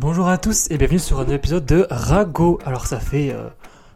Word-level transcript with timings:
Bonjour 0.00 0.28
à 0.28 0.38
tous 0.38 0.70
et 0.70 0.78
bienvenue 0.78 1.00
sur 1.00 1.18
un 1.18 1.22
nouvel 1.22 1.38
épisode 1.38 1.66
de 1.66 1.84
Rago. 1.90 2.60
Alors 2.64 2.86
ça 2.86 3.00
fait 3.00 3.32
euh, 3.32 3.48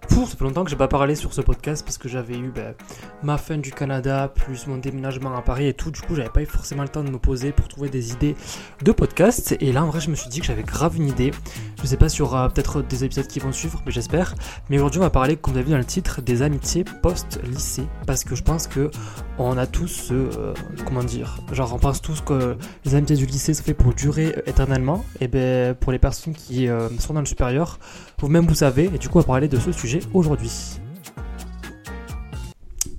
Pouf, 0.09 0.31
ça 0.31 0.37
fait 0.37 0.45
longtemps 0.45 0.65
que 0.65 0.71
j'ai 0.71 0.77
pas 0.77 0.89
parlé 0.89 1.15
sur 1.15 1.33
ce 1.33 1.41
podcast 1.41 1.85
parce 1.85 1.99
que 1.99 2.09
j'avais 2.09 2.37
eu 2.37 2.51
ben, 2.55 2.75
ma 3.23 3.39
fin 3.39 3.59
du 3.59 3.71
Canada, 3.71 4.29
plus 4.35 4.67
mon 4.67 4.77
déménagement 4.77 5.37
à 5.37 5.43
Paris 5.43 5.69
et 5.69 5.75
tout. 5.75 5.91
Du 5.91 6.01
coup, 6.01 6.15
j'avais 6.15 6.29
pas 6.29 6.43
eu 6.43 6.47
forcément 6.47 6.83
le 6.83 6.89
temps 6.89 7.05
de 7.05 7.11
me 7.11 7.19
poser 7.19 7.53
pour 7.53 7.69
trouver 7.69 7.89
des 7.89 8.13
idées 8.13 8.37
de 8.83 8.93
podcast. 8.93 9.57
Et 9.61 9.73
là, 9.73 9.85
en 9.85 9.87
vrai, 9.87 10.01
je 10.01 10.11
me 10.11 10.15
suis 10.15 10.29
dit 10.29 10.41
que 10.41 10.47
j'avais 10.47 10.63
grave 10.63 10.97
une 10.97 11.09
idée. 11.09 11.31
Je 11.81 11.87
sais 11.87 11.97
pas 11.97 12.07
y 12.09 12.23
aura 12.23 12.49
peut-être 12.49 12.83
des 12.83 13.05
épisodes 13.05 13.27
qui 13.27 13.39
vont 13.39 13.53
suivre, 13.53 13.83
mais 13.87 13.93
j'espère. 13.93 14.35
Mais 14.69 14.77
aujourd'hui, 14.77 15.01
on 15.01 15.05
va 15.05 15.11
parler, 15.11 15.37
comme 15.37 15.55
vous 15.55 15.59
avez 15.59 15.67
vu 15.67 15.73
dans 15.73 15.79
le 15.79 15.85
titre, 15.85 16.21
des 16.21 16.43
amitiés 16.43 16.85
post-lycée. 17.03 17.87
Parce 18.07 18.25
que 18.25 18.35
je 18.35 18.43
pense 18.43 18.67
que 18.67 18.91
on 19.39 19.57
a 19.57 19.67
tous 19.67 19.89
ce. 19.89 20.15
Euh, 20.15 20.55
comment 20.85 21.03
dire 21.03 21.39
Genre, 21.53 21.73
on 21.75 21.79
pense 21.79 22.03
tous 22.03 22.21
que 22.21 22.57
les 22.85 22.95
amitiés 22.95 23.17
du 23.17 23.27
lycée 23.27 23.55
sont 23.55 23.63
fait 23.63 23.75
pour 23.75 23.95
durer 23.95 24.35
éternellement. 24.47 25.05
Et 25.21 25.29
ben, 25.29 25.75
pour 25.75 25.93
les 25.93 25.99
personnes 25.99 26.35
qui 26.35 26.69
euh, 26.69 26.89
sont 26.99 27.15
dans 27.15 27.21
le 27.21 27.27
supérieur, 27.27 27.79
vous-même 28.23 28.47
vous 28.47 28.55
savez. 28.55 28.85
Et 28.85 28.99
du 28.99 29.09
coup, 29.09 29.19
on 29.19 29.21
va 29.21 29.27
parler 29.27 29.49
de 29.49 29.59
ce 29.59 29.73
sujet 29.73 30.01
aujourd'hui. 30.15 30.79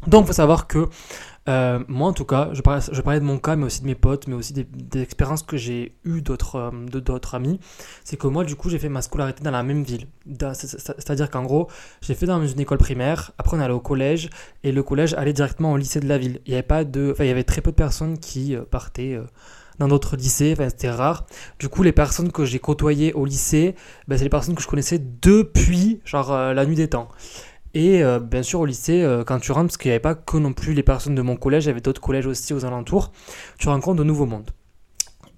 Donc, 0.06 0.26
il 0.26 0.28
faut 0.28 0.34
savoir 0.34 0.68
que 0.68 0.90
euh, 1.50 1.84
moi, 1.88 2.08
en 2.08 2.14
tout 2.14 2.26
cas, 2.26 2.50
je 2.54 2.62
parlais, 2.62 3.20
de 3.20 3.26
mon 3.26 3.38
cas, 3.38 3.56
mais 3.56 3.66
aussi 3.66 3.82
de 3.82 3.86
mes 3.86 3.96
potes, 3.96 4.28
mais 4.28 4.36
aussi 4.36 4.54
des, 4.54 5.02
expériences 5.02 5.44
que 5.44 5.58
j'ai 5.58 5.96
eues 6.06 6.22
d'autres 6.22 6.56
euh, 6.56 6.72
d'autres 6.88 7.36
amis. 7.36 7.60
C'est 8.04 8.18
que 8.18 8.28
moi, 8.28 8.46
du 8.46 8.56
coup, 8.56 8.70
j'ai 8.70 8.80
fait 8.80 8.90
ma 8.90 9.02
scolarité 9.02 9.44
dans 9.44 9.52
la 9.52 9.64
même 9.64 9.84
ville. 9.84 10.08
C'est-à-dire 10.54 11.30
qu'en 11.30 11.44
gros, 11.44 11.68
j'ai 12.02 12.16
fait 12.16 12.26
dans 12.26 12.46
une 12.46 12.60
école 12.60 12.78
primaire, 12.78 13.32
après 13.38 13.58
on 13.58 13.60
allait 13.60 13.74
au 13.74 13.82
collège, 13.82 14.30
et 14.64 14.72
le 14.72 14.84
collège 14.84 15.14
allait 15.16 15.34
directement 15.34 15.74
au 15.74 15.78
lycée 15.78 16.00
de 16.00 16.08
la 16.08 16.18
ville. 16.18 16.40
Il 16.46 16.52
y 16.52 16.56
avait, 16.56 16.64
pas 16.64 16.86
de, 16.86 17.14
il 17.20 17.26
y 17.26 17.30
avait 17.30 17.44
très 17.44 17.62
peu 17.62 17.72
de 17.72 17.76
personnes 17.76 18.18
qui 18.20 18.56
euh, 18.56 18.64
dans 19.84 19.90
d'autres 19.90 20.16
lycées, 20.16 20.54
enfin, 20.54 20.70
c'était 20.70 20.90
rare. 20.90 21.26
Du 21.60 21.68
coup, 21.68 21.84
les 21.84 21.92
personnes 21.92 22.32
que 22.32 22.46
j'ai 22.46 22.60
côtoyées 22.60 23.14
au 23.14 23.26
lycée, 23.26 23.76
ben, 24.08 24.18
c'est 24.18 24.24
les 24.24 24.30
personnes 24.30 24.56
que 24.56 24.62
je 24.62 24.68
connaissais 24.68 25.00
depuis 25.00 26.00
genre 26.06 26.32
euh, 26.32 26.54
la 26.54 26.66
nuit 26.66 26.76
des 26.76 26.88
temps. 26.88 27.10
Et 27.74 28.04
euh, 28.04 28.20
bien 28.20 28.44
sûr, 28.44 28.62
au 28.62 28.66
lycée, 28.66 29.04
euh, 29.04 29.24
quand 29.24 29.40
tu 29.40 29.52
rentres, 29.52 29.68
parce 29.68 29.78
qu'il 29.78 29.90
n'y 29.90 29.94
avait 29.94 30.00
pas 30.00 30.16
que 30.16 30.38
non 30.38 30.54
plus 30.54 30.74
les 30.74 30.84
personnes 30.84 31.16
de 31.16 31.22
mon 31.22 31.36
collège, 31.36 31.66
il 31.66 31.68
y 31.68 31.72
avait 31.72 31.82
d'autres 31.82 32.02
collèges 32.02 32.28
aussi 32.28 32.54
aux 32.54 32.64
alentours, 32.66 33.12
tu 33.58 33.68
rencontres 33.68 33.98
de 33.98 34.04
nouveaux 34.04 34.26
mondes. 34.26 34.52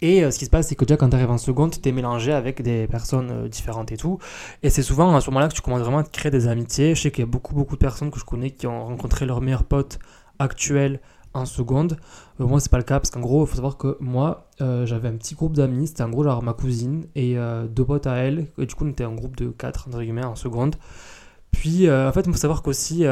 Et 0.02 0.30
ce 0.30 0.38
qui 0.38 0.46
se 0.46 0.50
passe, 0.50 0.68
c'est 0.68 0.76
que 0.76 0.84
déjà 0.84 0.98
quand 0.98 1.10
tu 1.10 1.16
arrives 1.16 1.32
en 1.32 1.38
seconde, 1.38 1.82
tu 1.82 1.90
es 1.90 1.92
mélangé 1.94 2.34
avec 2.34 2.62
des 2.62 2.86
personnes 2.86 3.48
différentes 3.48 3.94
et 3.94 3.98
tout. 3.98 4.20
Et 4.62 4.70
c'est 4.70 4.84
souvent 4.84 5.16
à 5.16 5.22
ce 5.22 5.30
moment-là 5.30 5.48
que 5.48 5.54
tu 5.54 5.62
commences 5.62 5.80
vraiment 5.80 6.00
à 6.00 6.04
créer 6.04 6.30
des 6.30 6.48
amitiés. 6.48 6.94
Je 6.94 7.02
sais 7.02 7.12
qu'il 7.12 7.24
y 7.24 7.28
a 7.28 7.32
beaucoup, 7.32 7.56
beaucoup 7.56 7.76
de 7.76 7.80
personnes 7.80 8.12
que 8.12 8.20
je 8.20 8.26
connais 8.26 8.52
qui 8.52 8.68
ont 8.68 8.86
rencontré 8.86 9.26
leurs 9.26 9.42
meilleurs 9.42 9.64
potes 9.64 9.98
actuels 10.38 11.00
en 11.36 11.46
seconde. 11.46 11.98
Euh, 12.40 12.48
moi, 12.48 12.60
c'est 12.60 12.72
pas 12.72 12.78
le 12.78 12.84
cas 12.84 13.00
parce 13.00 13.12
qu'en 13.12 13.20
gros, 13.20 13.46
il 13.46 13.48
faut 13.48 13.56
savoir 13.56 13.78
que 13.78 13.98
moi, 14.00 14.48
euh, 14.62 14.86
j'avais 14.86 15.10
un 15.10 15.16
petit 15.16 15.36
groupe 15.36 15.54
d'amis. 15.54 15.88
C'était 15.88 16.04
en 16.04 16.10
gros, 16.10 16.24
genre 16.24 16.42
ma 16.42 16.54
cousine 16.54 17.06
et 17.16 17.38
euh, 17.38 17.68
deux 17.68 17.86
potes 17.86 18.08
à 18.08 18.16
elle. 18.16 18.48
Et 18.58 18.66
du 18.66 18.74
coup, 18.74 18.86
on 18.86 18.90
était 18.90 19.04
un 19.04 19.14
groupe 19.14 19.36
de 19.36 19.50
quatre, 19.50 19.88
entre 19.88 20.02
guillemets, 20.02 20.26
en 20.26 20.36
seconde. 20.36 20.76
Puis, 21.52 21.90
en 21.90 22.12
fait, 22.12 22.24
il 22.26 22.34
faut 22.34 22.38
savoir 22.38 22.62
qu'aussi, 22.62 23.06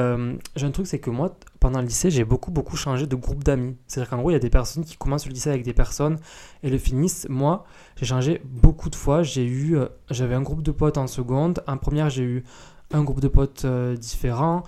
j'ai 0.56 0.66
un 0.66 0.72
truc, 0.72 0.86
c'est 0.86 1.00
que 1.00 1.10
moi, 1.10 1.34
pendant 1.62 1.80
le 1.80 1.86
lycée, 1.86 2.12
j'ai 2.12 2.26
beaucoup, 2.26 2.52
beaucoup 2.52 2.76
changé 2.76 3.08
de 3.08 3.16
groupe 3.16 3.42
d'amis. 3.42 3.78
C'est-à-dire 3.88 4.10
qu'en 4.10 4.18
gros, 4.18 4.32
il 4.32 4.34
y 4.34 4.36
a 4.36 4.40
des 4.40 4.50
personnes 4.50 4.84
qui 4.84 4.98
commencent 4.98 5.26
le 5.26 5.32
lycée 5.32 5.50
avec 5.50 5.64
des 5.64 5.72
personnes 5.72 6.18
et 6.62 6.70
le 6.70 6.78
finissent. 6.78 7.26
Moi, 7.30 7.64
j'ai 7.96 8.06
changé 8.06 8.42
beaucoup 8.44 8.90
de 8.90 8.98
fois. 8.98 9.24
J'ai 9.24 9.46
eu, 9.46 9.78
j'avais 10.12 10.36
un 10.36 10.42
groupe 10.42 10.62
de 10.62 10.72
potes 10.72 10.98
en 10.98 11.08
seconde. 11.08 11.64
En 11.68 11.78
première, 11.78 12.10
j'ai 12.10 12.24
eu 12.24 12.44
un 12.94 13.04
groupe 13.04 13.20
de 13.20 13.28
potes 13.28 13.66
différents. 13.66 14.64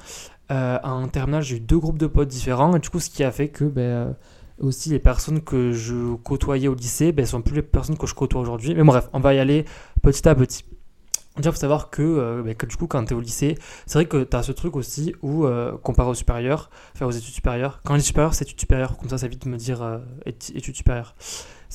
Euh, 0.52 0.78
en 0.84 1.08
terminale, 1.08 1.42
j'ai 1.42 1.58
eu 1.58 1.60
deux 1.60 1.80
groupes 1.80 1.98
de 1.98 2.08
potes 2.08 2.28
différents. 2.28 2.76
Et 2.76 2.80
du 2.80 2.90
coup, 2.90 3.00
ce 3.00 3.10
qui 3.10 3.24
a 3.24 3.32
fait 3.32 3.50
que 3.50 3.66
ben, 3.66 3.82
euh, 3.82 4.14
aussi 4.60 4.90
les 4.90 5.00
personnes 5.00 5.42
que 5.42 5.72
je 5.72 6.16
côtoyais 6.16 6.68
au 6.68 6.76
lycée 6.76 7.12
ben, 7.12 7.26
sont 7.26 7.42
plus 7.42 7.56
les 7.56 7.62
personnes 7.62 7.98
que 7.98 8.08
je 8.08 8.14
côtoie 8.14 8.42
aujourd'hui. 8.42 8.76
Mais 8.76 8.84
bref, 8.84 9.10
on 9.14 9.20
va 9.20 9.34
y 9.34 9.40
aller 9.40 9.66
petit 10.04 10.28
à 10.28 10.36
petit. 10.36 10.64
Déjà, 11.38 11.50
il 11.50 11.54
faut 11.54 11.60
savoir 11.60 11.90
que, 11.90 12.02
euh, 12.02 12.44
ben, 12.44 12.56
que, 12.56 12.66
du 12.66 12.78
coup, 12.78 12.88
quand 12.88 13.04
tu 13.04 13.14
es 13.14 13.16
au 13.16 13.20
lycée, 13.20 13.58
c'est 13.86 13.98
vrai 13.98 14.06
que 14.06 14.24
tu 14.24 14.38
as 14.38 14.44
ce 14.44 14.52
truc 14.52 14.76
aussi 14.76 15.14
où, 15.22 15.46
comparé 15.84 16.10
au 16.10 16.14
supérieur, 16.14 16.70
enfin 16.94 17.06
aux 17.06 17.12
études 17.12 17.34
supérieures, 17.34 17.82
quand 17.84 17.96
on 17.96 17.98
est 17.98 18.02
supérieur, 18.02 18.34
c'est 18.34 18.46
études 18.46 18.60
supérieures, 18.60 18.98
comme 18.98 19.10
ça, 19.10 19.18
ça 19.18 19.26
évite 19.26 19.44
de 19.46 19.50
me 19.50 19.58
dire 19.58 20.02
études 20.26 20.76
supérieures 20.76 21.16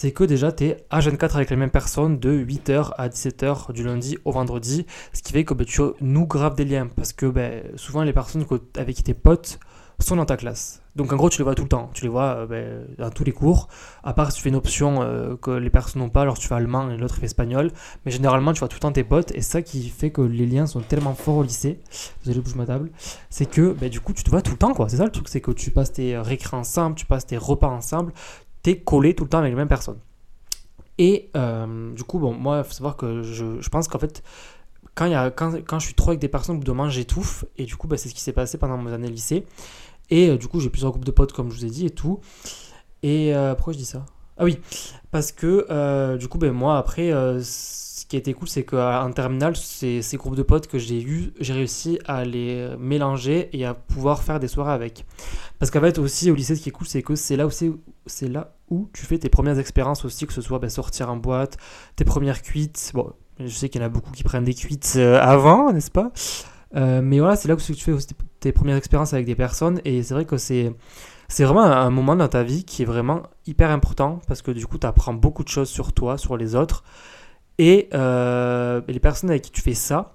c'est 0.01 0.13
que 0.13 0.25
déjà 0.25 0.51
tu 0.51 0.65
es 0.65 0.79
à 0.89 1.01
24 1.01 1.37
avec 1.37 1.51
les 1.51 1.57
mêmes 1.57 1.71
personnes 1.71 2.19
de 2.19 2.33
8h 2.33 2.93
à 2.97 3.11
17h 3.11 3.71
du 3.75 3.85
lundi 3.85 4.17
au 4.25 4.33
vendredi, 4.33 4.87
ce 5.13 5.21
qui 5.21 5.35
fait 5.35 5.45
que 5.45 5.53
bah, 5.53 5.67
tu 5.67 5.83
nous 6.01 6.27
graves 6.27 6.55
des 6.55 6.65
liens 6.65 6.87
parce 6.87 7.13
que 7.13 7.27
bah, 7.27 7.51
souvent 7.77 8.03
les 8.03 8.15
personnes 8.15 8.47
avec 8.79 8.97
qui 8.97 9.03
tes 9.03 9.13
potes 9.13 9.61
sont 9.99 10.17
dans 10.17 10.25
ta 10.25 10.39
classe. 10.39 10.81
Donc 10.97 11.13
en 11.13 11.17
gros 11.17 11.29
tu 11.29 11.37
les 11.37 11.45
vois 11.45 11.55
tout 11.55 11.65
le 11.65 11.69
temps, 11.69 11.91
tu 11.93 12.05
les 12.05 12.09
vois 12.09 12.35
euh, 12.35 12.87
bah, 12.97 13.05
dans 13.05 13.11
tous 13.11 13.25
les 13.25 13.33
cours, 13.33 13.69
à 14.03 14.15
part 14.15 14.33
si 14.33 14.39
tu 14.39 14.45
fais 14.45 14.49
une 14.49 14.57
option 14.57 15.03
euh, 15.03 15.37
que 15.37 15.51
les 15.51 15.69
personnes 15.69 16.01
n'ont 16.01 16.09
pas, 16.09 16.23
alors 16.23 16.39
tu 16.39 16.49
fais 16.49 16.55
allemand 16.55 16.91
et 16.91 16.97
l'autre 16.97 17.17
fait 17.17 17.27
espagnol, 17.27 17.71
mais 18.07 18.11
généralement 18.11 18.55
tu 18.55 18.61
vois 18.61 18.69
tout 18.69 18.77
le 18.77 18.81
temps 18.81 18.93
tes 18.93 19.05
potes. 19.05 19.33
Et 19.35 19.43
ça 19.43 19.61
qui 19.61 19.87
fait 19.91 20.11
que 20.11 20.23
les 20.23 20.47
liens 20.47 20.65
sont 20.65 20.81
tellement 20.81 21.13
forts 21.13 21.37
au 21.37 21.43
lycée, 21.43 21.79
désolé 22.25 22.41
bouge 22.43 22.55
ma 22.55 22.65
table, 22.65 22.91
c'est 23.29 23.45
que 23.45 23.75
du 23.89 24.01
coup 24.01 24.15
tu 24.15 24.25
te 24.25 24.31
vois 24.31 24.41
tout 24.41 24.53
le 24.53 24.57
temps 24.57 24.73
quoi, 24.73 24.89
c'est 24.89 24.97
ça 24.97 25.05
le 25.05 25.13
truc, 25.13 25.29
c'est 25.29 25.43
que 25.43 25.51
tu 25.51 25.71
passes 25.71 25.93
tes 25.93 26.17
récrés 26.17 26.57
ensemble, 26.57 26.97
tu 26.97 27.05
passes 27.05 27.27
tes 27.27 27.37
repas 27.37 27.69
ensemble, 27.69 28.15
t'es 28.63 28.79
collé 28.79 29.15
tout 29.15 29.25
le 29.25 29.31
temps 29.31 29.39
avec 29.39 29.51
les 29.51 29.57
mêmes 29.57 29.69
personnes. 29.69 29.99
Et 30.99 31.31
euh, 31.37 31.93
du 31.95 32.05
coup, 32.05 32.19
bon, 32.19 32.35
moi, 32.35 32.59
il 32.59 32.65
faut 32.65 32.75
savoir 32.75 32.97
que 32.97 33.23
je, 33.23 33.61
je 33.61 33.69
pense 33.71 33.89
qu'en 33.89 33.99
fait, 33.99 34.23
quand, 34.95 35.07
y 35.07 35.15
a, 35.15 35.31
quand, 35.31 35.55
quand, 35.67 35.79
je 35.79 35.87
suis 35.87 35.95
trop 35.95 36.11
avec 36.11 36.21
des 36.21 36.29
personnes, 36.29 36.57
au 36.57 36.59
bout 36.59 36.65
d'un 36.65 36.75
moment, 36.75 36.91
j'étouffe. 36.91 37.45
Et 37.57 37.65
du 37.65 37.77
coup, 37.77 37.89
bah, 37.89 37.97
c'est 37.97 38.09
ce 38.09 38.15
qui 38.15 38.21
s'est 38.21 38.33
passé 38.33 38.59
pendant 38.59 38.77
mes 38.77 38.93
années 38.93 39.09
lycée. 39.09 39.47
Et 40.11 40.29
euh, 40.29 40.37
du 40.37 40.49
coup, 40.49 40.61
j'ai 40.61 40.69
plusieurs 40.69 40.91
groupes 40.91 41.05
de 41.05 41.11
potes, 41.11 41.33
comme 41.33 41.51
je 41.51 41.57
vous 41.57 41.65
ai 41.65 41.71
dit, 41.71 41.87
et 41.87 41.91
tout. 41.91 42.21
Et 43.03 43.35
euh, 43.35 43.55
pourquoi 43.55 43.73
je 43.73 43.79
dis 43.79 43.87
ça? 43.87 44.05
Ah 44.41 44.45
oui, 44.45 44.59
parce 45.11 45.33
que 45.33 46.17
du 46.17 46.27
coup, 46.29 46.39
ben, 46.39 46.51
moi, 46.53 46.79
après, 46.79 47.11
ce 47.43 48.07
qui 48.07 48.17
a 48.17 48.19
été 48.19 48.33
cool, 48.33 48.49
c'est 48.49 48.65
qu'en 48.65 49.13
terminale, 49.13 49.55
c'est 49.55 50.03
ces 50.03 50.17
groupes 50.17 50.35
de 50.35 50.43
potes 50.43 50.67
que 50.67 50.79
j'ai 50.79 51.03
eu, 51.03 51.33
j'ai 51.39 51.53
réussi 51.53 51.99
à 52.07 52.25
les 52.25 52.75
mélanger 52.79 53.51
et 53.53 53.65
à 53.67 53.75
pouvoir 53.75 54.23
faire 54.23 54.41
des 54.41 54.49
soirées 54.49 54.73
avec. 54.73 55.05
Parce 55.59 55.71
qu'en 55.71 55.81
fait, 55.81 55.99
aussi, 55.99 56.31
au 56.31 56.35
lycée, 56.35 56.57
ce 56.57 56.63
qui 56.63 56.71
est 56.71 56.73
cool, 56.73 56.87
c'est 56.87 57.03
que 57.03 57.15
c'est 57.15 57.37
là, 57.37 57.47
où 57.47 57.51
c'est 58.07 58.29
là 58.29 58.55
où 58.71 58.89
tu 58.95 59.05
fais 59.05 59.19
tes 59.19 59.29
premières 59.29 59.59
expériences 59.59 60.05
aussi, 60.05 60.27
que 60.27 60.33
ce 60.33 60.41
soit 60.41 60.59
ben, 60.59 60.71
sortir 60.71 61.11
en 61.11 61.17
boîte, 61.17 61.59
tes 61.97 62.05
premières 62.05 62.41
cuites. 62.41 62.93
Bon, 62.95 63.13
je 63.39 63.49
sais 63.49 63.69
qu'il 63.69 63.81
y 63.81 63.85
en 63.85 63.87
a 63.87 63.91
beaucoup 63.91 64.11
qui 64.11 64.23
prennent 64.23 64.45
des 64.45 64.55
cuites 64.55 64.95
euh, 64.97 65.21
avant, 65.21 65.73
n'est-ce 65.73 65.91
pas? 65.91 66.13
Euh, 66.77 67.03
Mais 67.03 67.19
voilà, 67.19 67.37
c'est 67.37 67.49
là 67.49 67.55
où 67.55 67.59
tu 67.59 67.75
fais 67.75 67.93
aussi 67.93 68.09
tes 68.39 68.53
premières 68.53 68.77
expériences 68.77 69.13
avec 69.13 69.27
des 69.27 69.35
personnes. 69.35 69.81
Et 69.85 70.03
c'est 70.03 70.15
vrai 70.15 70.25
que 70.25 70.37
c'est. 70.39 70.73
C'est 71.31 71.45
vraiment 71.45 71.63
un 71.63 71.91
moment 71.91 72.17
dans 72.17 72.27
ta 72.27 72.43
vie 72.43 72.65
qui 72.65 72.83
est 72.83 72.85
vraiment 72.85 73.23
hyper 73.47 73.71
important 73.71 74.19
parce 74.27 74.43
que 74.43 74.51
du 74.51 74.67
coup, 74.67 74.79
tu 74.79 74.87
apprends 74.89 75.15
beaucoup 75.15 75.45
de 75.45 75.49
choses 75.49 75.69
sur 75.69 75.93
toi, 75.93 76.19
sur 76.19 76.37
les 76.37 76.57
autres. 76.57 76.83
Et 77.57 77.89
euh, 77.95 78.81
les 78.89 78.99
personnes 78.99 79.31
avec 79.31 79.43
qui 79.43 79.53
tu 79.53 79.61
fais 79.61 79.75
ça, 79.75 80.13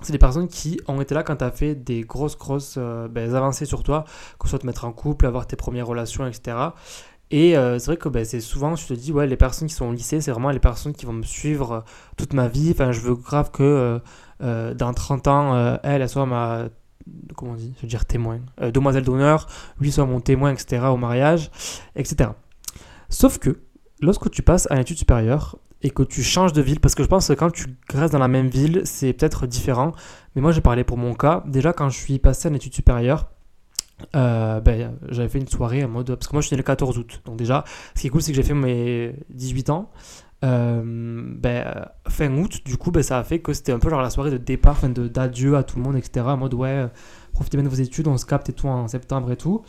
c'est 0.00 0.12
des 0.12 0.18
personnes 0.18 0.48
qui 0.48 0.80
ont 0.88 1.02
été 1.02 1.14
là 1.14 1.22
quand 1.22 1.36
tu 1.36 1.44
as 1.44 1.50
fait 1.50 1.74
des 1.74 2.00
grosses, 2.00 2.38
grosses 2.38 2.76
euh, 2.78 3.08
ben, 3.08 3.34
avancées 3.34 3.66
sur 3.66 3.82
toi, 3.82 4.04
que 4.40 4.46
ce 4.46 4.50
soit 4.50 4.60
te 4.60 4.66
mettre 4.66 4.86
en 4.86 4.92
couple, 4.92 5.26
avoir 5.26 5.46
tes 5.46 5.56
premières 5.56 5.86
relations, 5.86 6.26
etc. 6.26 6.56
Et 7.30 7.58
euh, 7.58 7.78
c'est 7.78 7.86
vrai 7.86 7.96
que 7.98 8.08
ben, 8.08 8.24
c'est 8.24 8.40
souvent, 8.40 8.74
je 8.74 8.86
te 8.86 8.94
dis, 8.94 9.12
ouais, 9.12 9.26
les 9.26 9.36
personnes 9.36 9.68
qui 9.68 9.74
sont 9.74 9.84
au 9.84 9.92
lycée, 9.92 10.22
c'est 10.22 10.30
vraiment 10.30 10.50
les 10.50 10.60
personnes 10.60 10.94
qui 10.94 11.04
vont 11.04 11.12
me 11.12 11.24
suivre 11.24 11.84
toute 12.16 12.32
ma 12.32 12.48
vie. 12.48 12.70
Enfin, 12.70 12.90
je 12.90 13.00
veux 13.00 13.16
grave 13.16 13.50
que 13.50 14.00
dans 14.40 14.94
30 14.94 15.28
ans, 15.28 15.78
elle, 15.82 16.00
elle 16.00 16.08
soit 16.08 16.24
ma 16.24 16.68
comment 17.36 17.52
on 17.52 17.56
dit, 17.56 17.72
je 17.76 17.82
veux 17.82 17.88
dire 17.88 18.04
témoin, 18.04 18.40
demoiselle 18.72 19.04
d'honneur, 19.04 19.46
lui 19.80 19.92
soit 19.92 20.06
mon 20.06 20.20
témoin, 20.20 20.52
etc., 20.52 20.86
au 20.86 20.96
mariage, 20.96 21.50
etc. 21.96 22.30
Sauf 23.08 23.38
que, 23.38 23.60
lorsque 24.00 24.30
tu 24.30 24.42
passes 24.42 24.70
à 24.70 24.76
l'étude 24.76 24.98
supérieure, 24.98 25.58
et 25.82 25.90
que 25.90 26.02
tu 26.02 26.22
changes 26.22 26.52
de 26.52 26.62
ville, 26.62 26.80
parce 26.80 26.94
que 26.94 27.02
je 27.02 27.08
pense 27.08 27.28
que 27.28 27.34
quand 27.34 27.50
tu 27.50 27.66
restes 27.92 28.12
dans 28.12 28.18
la 28.18 28.28
même 28.28 28.48
ville, 28.48 28.82
c'est 28.84 29.12
peut-être 29.12 29.46
différent. 29.46 29.92
Mais 30.34 30.42
moi, 30.42 30.52
j'ai 30.52 30.60
parlé 30.60 30.84
pour 30.84 30.96
mon 30.96 31.14
cas. 31.14 31.44
Déjà, 31.46 31.72
quand 31.72 31.88
je 31.88 31.98
suis 31.98 32.18
passé 32.18 32.48
en 32.48 32.54
études 32.54 32.74
supérieures, 32.74 33.28
euh, 34.16 34.60
ben, 34.60 34.96
j'avais 35.08 35.28
fait 35.28 35.38
une 35.38 35.48
soirée 35.48 35.84
en 35.84 35.88
mode. 35.88 36.14
Parce 36.14 36.26
que 36.26 36.34
moi, 36.34 36.42
je 36.42 36.48
suis 36.48 36.54
né 36.54 36.58
le 36.58 36.64
14 36.64 36.98
août. 36.98 37.22
Donc, 37.24 37.36
déjà, 37.36 37.64
ce 37.94 38.00
qui 38.00 38.08
est 38.08 38.10
cool, 38.10 38.22
c'est 38.22 38.32
que 38.32 38.36
j'ai 38.36 38.42
fait 38.42 38.54
mes 38.54 39.14
18 39.30 39.70
ans. 39.70 39.90
Euh, 40.44 40.82
ben, 40.84 41.88
fin 42.08 42.32
août, 42.36 42.60
du 42.64 42.76
coup, 42.76 42.90
ben, 42.90 43.02
ça 43.02 43.18
a 43.18 43.24
fait 43.24 43.40
que 43.40 43.52
c'était 43.52 43.72
un 43.72 43.78
peu 43.78 43.90
genre 43.90 44.02
la 44.02 44.10
soirée 44.10 44.30
de 44.30 44.38
départ, 44.38 44.72
enfin 44.72 44.88
d'adieu 44.88 45.56
à 45.56 45.62
tout 45.62 45.78
le 45.78 45.82
monde, 45.82 45.96
etc. 45.96 46.26
En 46.28 46.36
mode, 46.36 46.54
ouais, 46.54 46.86
profitez 47.32 47.56
bien 47.56 47.64
de 47.64 47.70
vos 47.70 47.80
études, 47.80 48.06
on 48.08 48.16
se 48.16 48.26
capte 48.26 48.48
et 48.48 48.52
tout 48.52 48.68
en 48.68 48.88
septembre 48.88 49.30
et 49.32 49.36
tout. 49.36 49.62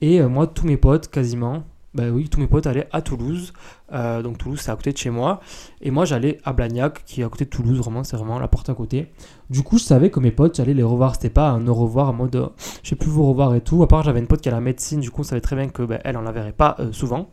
Et 0.00 0.20
euh, 0.20 0.28
moi, 0.28 0.46
tous 0.46 0.66
mes 0.66 0.76
potes, 0.76 1.08
quasiment, 1.08 1.64
bah 1.96 2.10
oui, 2.12 2.28
tous 2.28 2.38
mes 2.38 2.46
potes 2.46 2.66
allaient 2.66 2.88
à 2.92 3.00
Toulouse. 3.00 3.54
Euh, 3.92 4.20
donc 4.20 4.36
Toulouse, 4.36 4.60
c'est 4.60 4.70
à 4.70 4.76
côté 4.76 4.92
de 4.92 4.98
chez 4.98 5.08
moi. 5.08 5.40
Et 5.80 5.90
moi, 5.90 6.04
j'allais 6.04 6.38
à 6.44 6.52
Blagnac, 6.52 7.02
qui 7.06 7.22
est 7.22 7.24
à 7.24 7.28
côté 7.30 7.46
de 7.46 7.50
Toulouse, 7.50 7.78
vraiment, 7.78 8.04
c'est 8.04 8.18
vraiment 8.18 8.38
la 8.38 8.48
porte 8.48 8.68
à 8.68 8.74
côté. 8.74 9.06
Du 9.48 9.62
coup, 9.62 9.78
je 9.78 9.84
savais 9.84 10.10
que 10.10 10.20
mes 10.20 10.30
potes, 10.30 10.56
j'allais 10.56 10.74
les 10.74 10.82
revoir. 10.82 11.14
C'était 11.14 11.30
pas 11.30 11.48
un 11.48 11.66
au 11.66 11.74
revoir 11.74 12.10
en 12.10 12.12
mode 12.12 12.36
euh, 12.36 12.48
je 12.82 12.90
sais 12.90 12.96
plus 12.96 13.08
vous 13.08 13.26
revoir 13.26 13.54
et 13.54 13.62
tout. 13.62 13.82
À 13.82 13.88
part, 13.88 14.02
j'avais 14.02 14.20
une 14.20 14.26
pote 14.26 14.42
qui 14.42 14.48
a 14.50 14.52
la 14.52 14.60
médecine, 14.60 15.00
du 15.00 15.10
coup, 15.10 15.22
on 15.22 15.24
savait 15.24 15.40
très 15.40 15.56
bien 15.56 15.68
que 15.68 15.82
ben, 15.82 15.98
elle, 16.04 16.18
on 16.18 16.22
la 16.22 16.32
verrait 16.32 16.52
pas 16.52 16.76
euh, 16.80 16.92
souvent. 16.92 17.30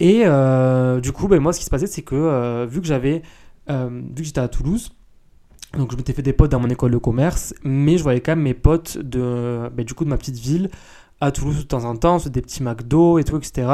Et 0.00 0.24
du 1.00 1.12
coup, 1.12 1.28
ben, 1.28 1.40
moi, 1.40 1.52
ce 1.52 1.58
qui 1.58 1.64
se 1.64 1.70
passait, 1.70 1.86
c'est 1.86 2.02
que 2.02 2.66
vu 2.66 2.80
que 2.80 2.86
j'avais, 2.86 3.22
vu 3.68 4.14
que 4.14 4.24
j'étais 4.24 4.40
à 4.40 4.48
Toulouse, 4.48 4.90
donc 5.76 5.92
je 5.92 5.96
m'étais 5.96 6.12
fait 6.12 6.22
des 6.22 6.32
potes 6.32 6.50
dans 6.50 6.60
mon 6.60 6.70
école 6.70 6.92
de 6.92 6.98
commerce, 6.98 7.54
mais 7.62 7.98
je 7.98 8.02
voyais 8.02 8.20
quand 8.20 8.32
même 8.32 8.42
mes 8.42 8.54
potes 8.54 8.98
de, 8.98 9.68
ben, 9.74 9.84
du 9.84 9.94
coup, 9.94 10.04
de 10.04 10.10
ma 10.10 10.16
petite 10.16 10.38
ville 10.38 10.70
à 11.20 11.32
Toulouse 11.32 11.58
de 11.58 11.62
temps 11.62 11.84
en 11.84 11.96
temps, 11.96 12.18
des 12.18 12.40
petits 12.40 12.62
McDo 12.62 13.18
et 13.18 13.24
tout, 13.24 13.36
etc. 13.36 13.68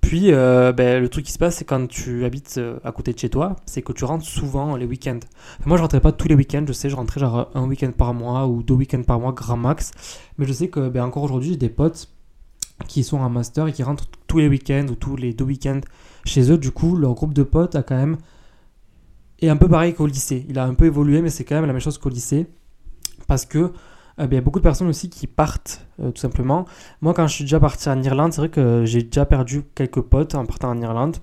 Puis, 0.00 0.32
euh, 0.32 0.72
ben, 0.72 1.00
le 1.00 1.08
truc 1.08 1.26
qui 1.26 1.32
se 1.32 1.38
passe, 1.38 1.56
c'est 1.56 1.64
quand 1.64 1.86
tu 1.86 2.24
habites 2.24 2.54
euh, 2.58 2.78
à 2.82 2.92
côté 2.92 3.12
de 3.12 3.18
chez 3.18 3.28
toi, 3.28 3.56
c'est 3.66 3.82
que 3.82 3.92
tu 3.92 4.04
rentres 4.04 4.24
souvent 4.24 4.76
les 4.76 4.86
week-ends. 4.86 5.20
moi, 5.66 5.76
je 5.76 5.82
rentrais 5.82 6.00
pas 6.00 6.12
tous 6.12 6.28
les 6.28 6.34
week-ends, 6.34 6.64
je 6.66 6.72
sais, 6.72 6.88
je 6.88 6.96
rentrais 6.96 7.20
genre 7.20 7.50
un 7.54 7.66
week-end 7.66 7.92
par 7.96 8.14
mois 8.14 8.46
ou 8.46 8.62
deux 8.62 8.74
week-ends 8.74 9.02
par 9.02 9.20
mois, 9.20 9.32
grand 9.32 9.56
max. 9.56 9.90
Mais 10.38 10.46
je 10.46 10.52
sais 10.52 10.68
que, 10.68 10.88
ben, 10.88 11.04
encore 11.04 11.24
aujourd'hui, 11.24 11.50
j'ai 11.50 11.56
des 11.56 11.68
potes 11.68 12.08
qui 12.86 13.04
sont 13.04 13.18
en 13.18 13.28
master 13.28 13.66
et 13.66 13.72
qui 13.72 13.82
rentrent 13.82 14.08
tous 14.26 14.38
les 14.38 14.48
week-ends 14.48 14.86
ou 14.90 14.94
tous 14.94 15.16
les 15.16 15.32
deux 15.32 15.44
week-ends 15.44 15.80
chez 16.24 16.50
eux. 16.50 16.58
Du 16.58 16.70
coup, 16.70 16.96
leur 16.96 17.14
groupe 17.14 17.34
de 17.34 17.42
potes 17.42 17.74
a 17.74 17.82
quand 17.82 17.96
même. 17.96 18.16
est 19.40 19.48
un 19.48 19.56
peu 19.56 19.68
pareil 19.68 19.94
qu'au 19.94 20.06
lycée. 20.06 20.46
Il 20.48 20.58
a 20.58 20.64
un 20.64 20.74
peu 20.74 20.86
évolué, 20.86 21.22
mais 21.22 21.30
c'est 21.30 21.44
quand 21.44 21.56
même 21.56 21.66
la 21.66 21.72
même 21.72 21.82
chose 21.82 21.98
qu'au 21.98 22.10
lycée. 22.10 22.46
Parce 23.26 23.44
que 23.44 23.58
euh, 23.58 24.26
ben, 24.26 24.32
il 24.32 24.34
y 24.34 24.38
a 24.38 24.40
beaucoup 24.40 24.58
de 24.58 24.64
personnes 24.64 24.88
aussi 24.88 25.10
qui 25.10 25.26
partent, 25.26 25.86
euh, 26.00 26.10
tout 26.10 26.20
simplement. 26.20 26.66
Moi, 27.02 27.14
quand 27.14 27.26
je 27.26 27.34
suis 27.34 27.44
déjà 27.44 27.60
parti 27.60 27.88
en 27.88 28.02
Irlande, 28.02 28.32
c'est 28.32 28.40
vrai 28.40 28.48
que 28.48 28.84
j'ai 28.84 29.02
déjà 29.02 29.26
perdu 29.26 29.62
quelques 29.74 30.00
potes 30.00 30.34
en 30.34 30.44
partant 30.44 30.70
en 30.70 30.80
Irlande. 30.80 31.18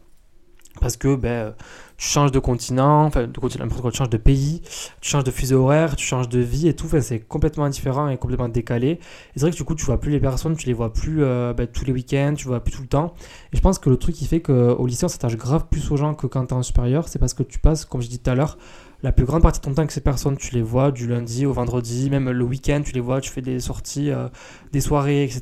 Parce 0.81 0.97
que 0.97 1.15
ben, 1.15 1.53
tu 1.97 2.07
changes 2.07 2.31
de 2.31 2.39
continent, 2.39 3.05
enfin 3.05 3.27
de 3.27 3.39
continent, 3.39 3.67
tu 3.67 3.97
changes 3.97 4.09
de 4.09 4.17
pays, 4.17 4.61
tu 5.01 5.09
changes 5.09 5.23
de 5.23 5.31
fuseau 5.31 5.63
horaire, 5.63 5.95
tu 5.95 6.05
changes 6.05 6.27
de 6.27 6.39
vie 6.39 6.67
et 6.67 6.75
tout, 6.75 6.87
c'est 6.99 7.19
complètement 7.19 7.69
différent 7.69 8.09
et 8.09 8.17
complètement 8.17 8.49
décalé. 8.49 8.87
Et 8.89 8.99
c'est 9.35 9.41
vrai 9.41 9.51
que 9.51 9.55
du 9.55 9.63
coup, 9.63 9.75
tu 9.75 9.85
vois 9.85 9.99
plus 9.99 10.11
les 10.11 10.19
personnes, 10.19 10.57
tu 10.57 10.67
les 10.67 10.73
vois 10.73 10.91
plus 10.91 11.23
euh, 11.23 11.53
ben, 11.53 11.67
tous 11.67 11.85
les 11.85 11.93
week-ends, 11.93 12.33
tu 12.35 12.47
vois 12.47 12.59
plus 12.59 12.73
tout 12.73 12.81
le 12.81 12.87
temps. 12.87 13.13
Et 13.53 13.57
je 13.57 13.61
pense 13.61 13.79
que 13.79 13.89
le 13.89 13.97
truc 13.97 14.15
qui 14.15 14.25
fait 14.25 14.41
qu'au 14.41 14.85
lycée, 14.85 15.05
on 15.05 15.09
s'attache 15.09 15.37
grave 15.37 15.65
plus 15.69 15.91
aux 15.91 15.97
gens 15.97 16.13
que 16.13 16.27
quand 16.27 16.47
tu 16.47 16.53
es 16.53 16.57
en 16.57 16.63
supérieur, 16.63 17.07
c'est 17.07 17.19
parce 17.19 17.33
que 17.33 17.43
tu 17.43 17.59
passes, 17.59 17.85
comme 17.85 18.01
je 18.01 18.09
dis 18.09 18.19
tout 18.19 18.29
à 18.29 18.35
l'heure, 18.35 18.57
la 19.05 19.11
plus 19.11 19.25
grande 19.25 19.43
partie 19.43 19.59
de 19.59 19.65
ton 19.65 19.73
temps 19.73 19.81
avec 19.81 19.91
ces 19.91 20.01
personnes, 20.01 20.35
tu 20.35 20.55
les 20.55 20.61
vois 20.61 20.91
du 20.91 21.07
lundi 21.07 21.45
au 21.45 21.53
vendredi, 21.53 22.09
même 22.09 22.29
le 22.29 22.43
week-end, 22.43 22.81
tu 22.83 22.93
les 22.93 22.99
vois, 22.99 23.21
tu 23.21 23.31
fais 23.31 23.41
des 23.41 23.59
sorties, 23.59 24.09
euh, 24.09 24.29
des 24.71 24.81
soirées, 24.81 25.23
etc. 25.23 25.41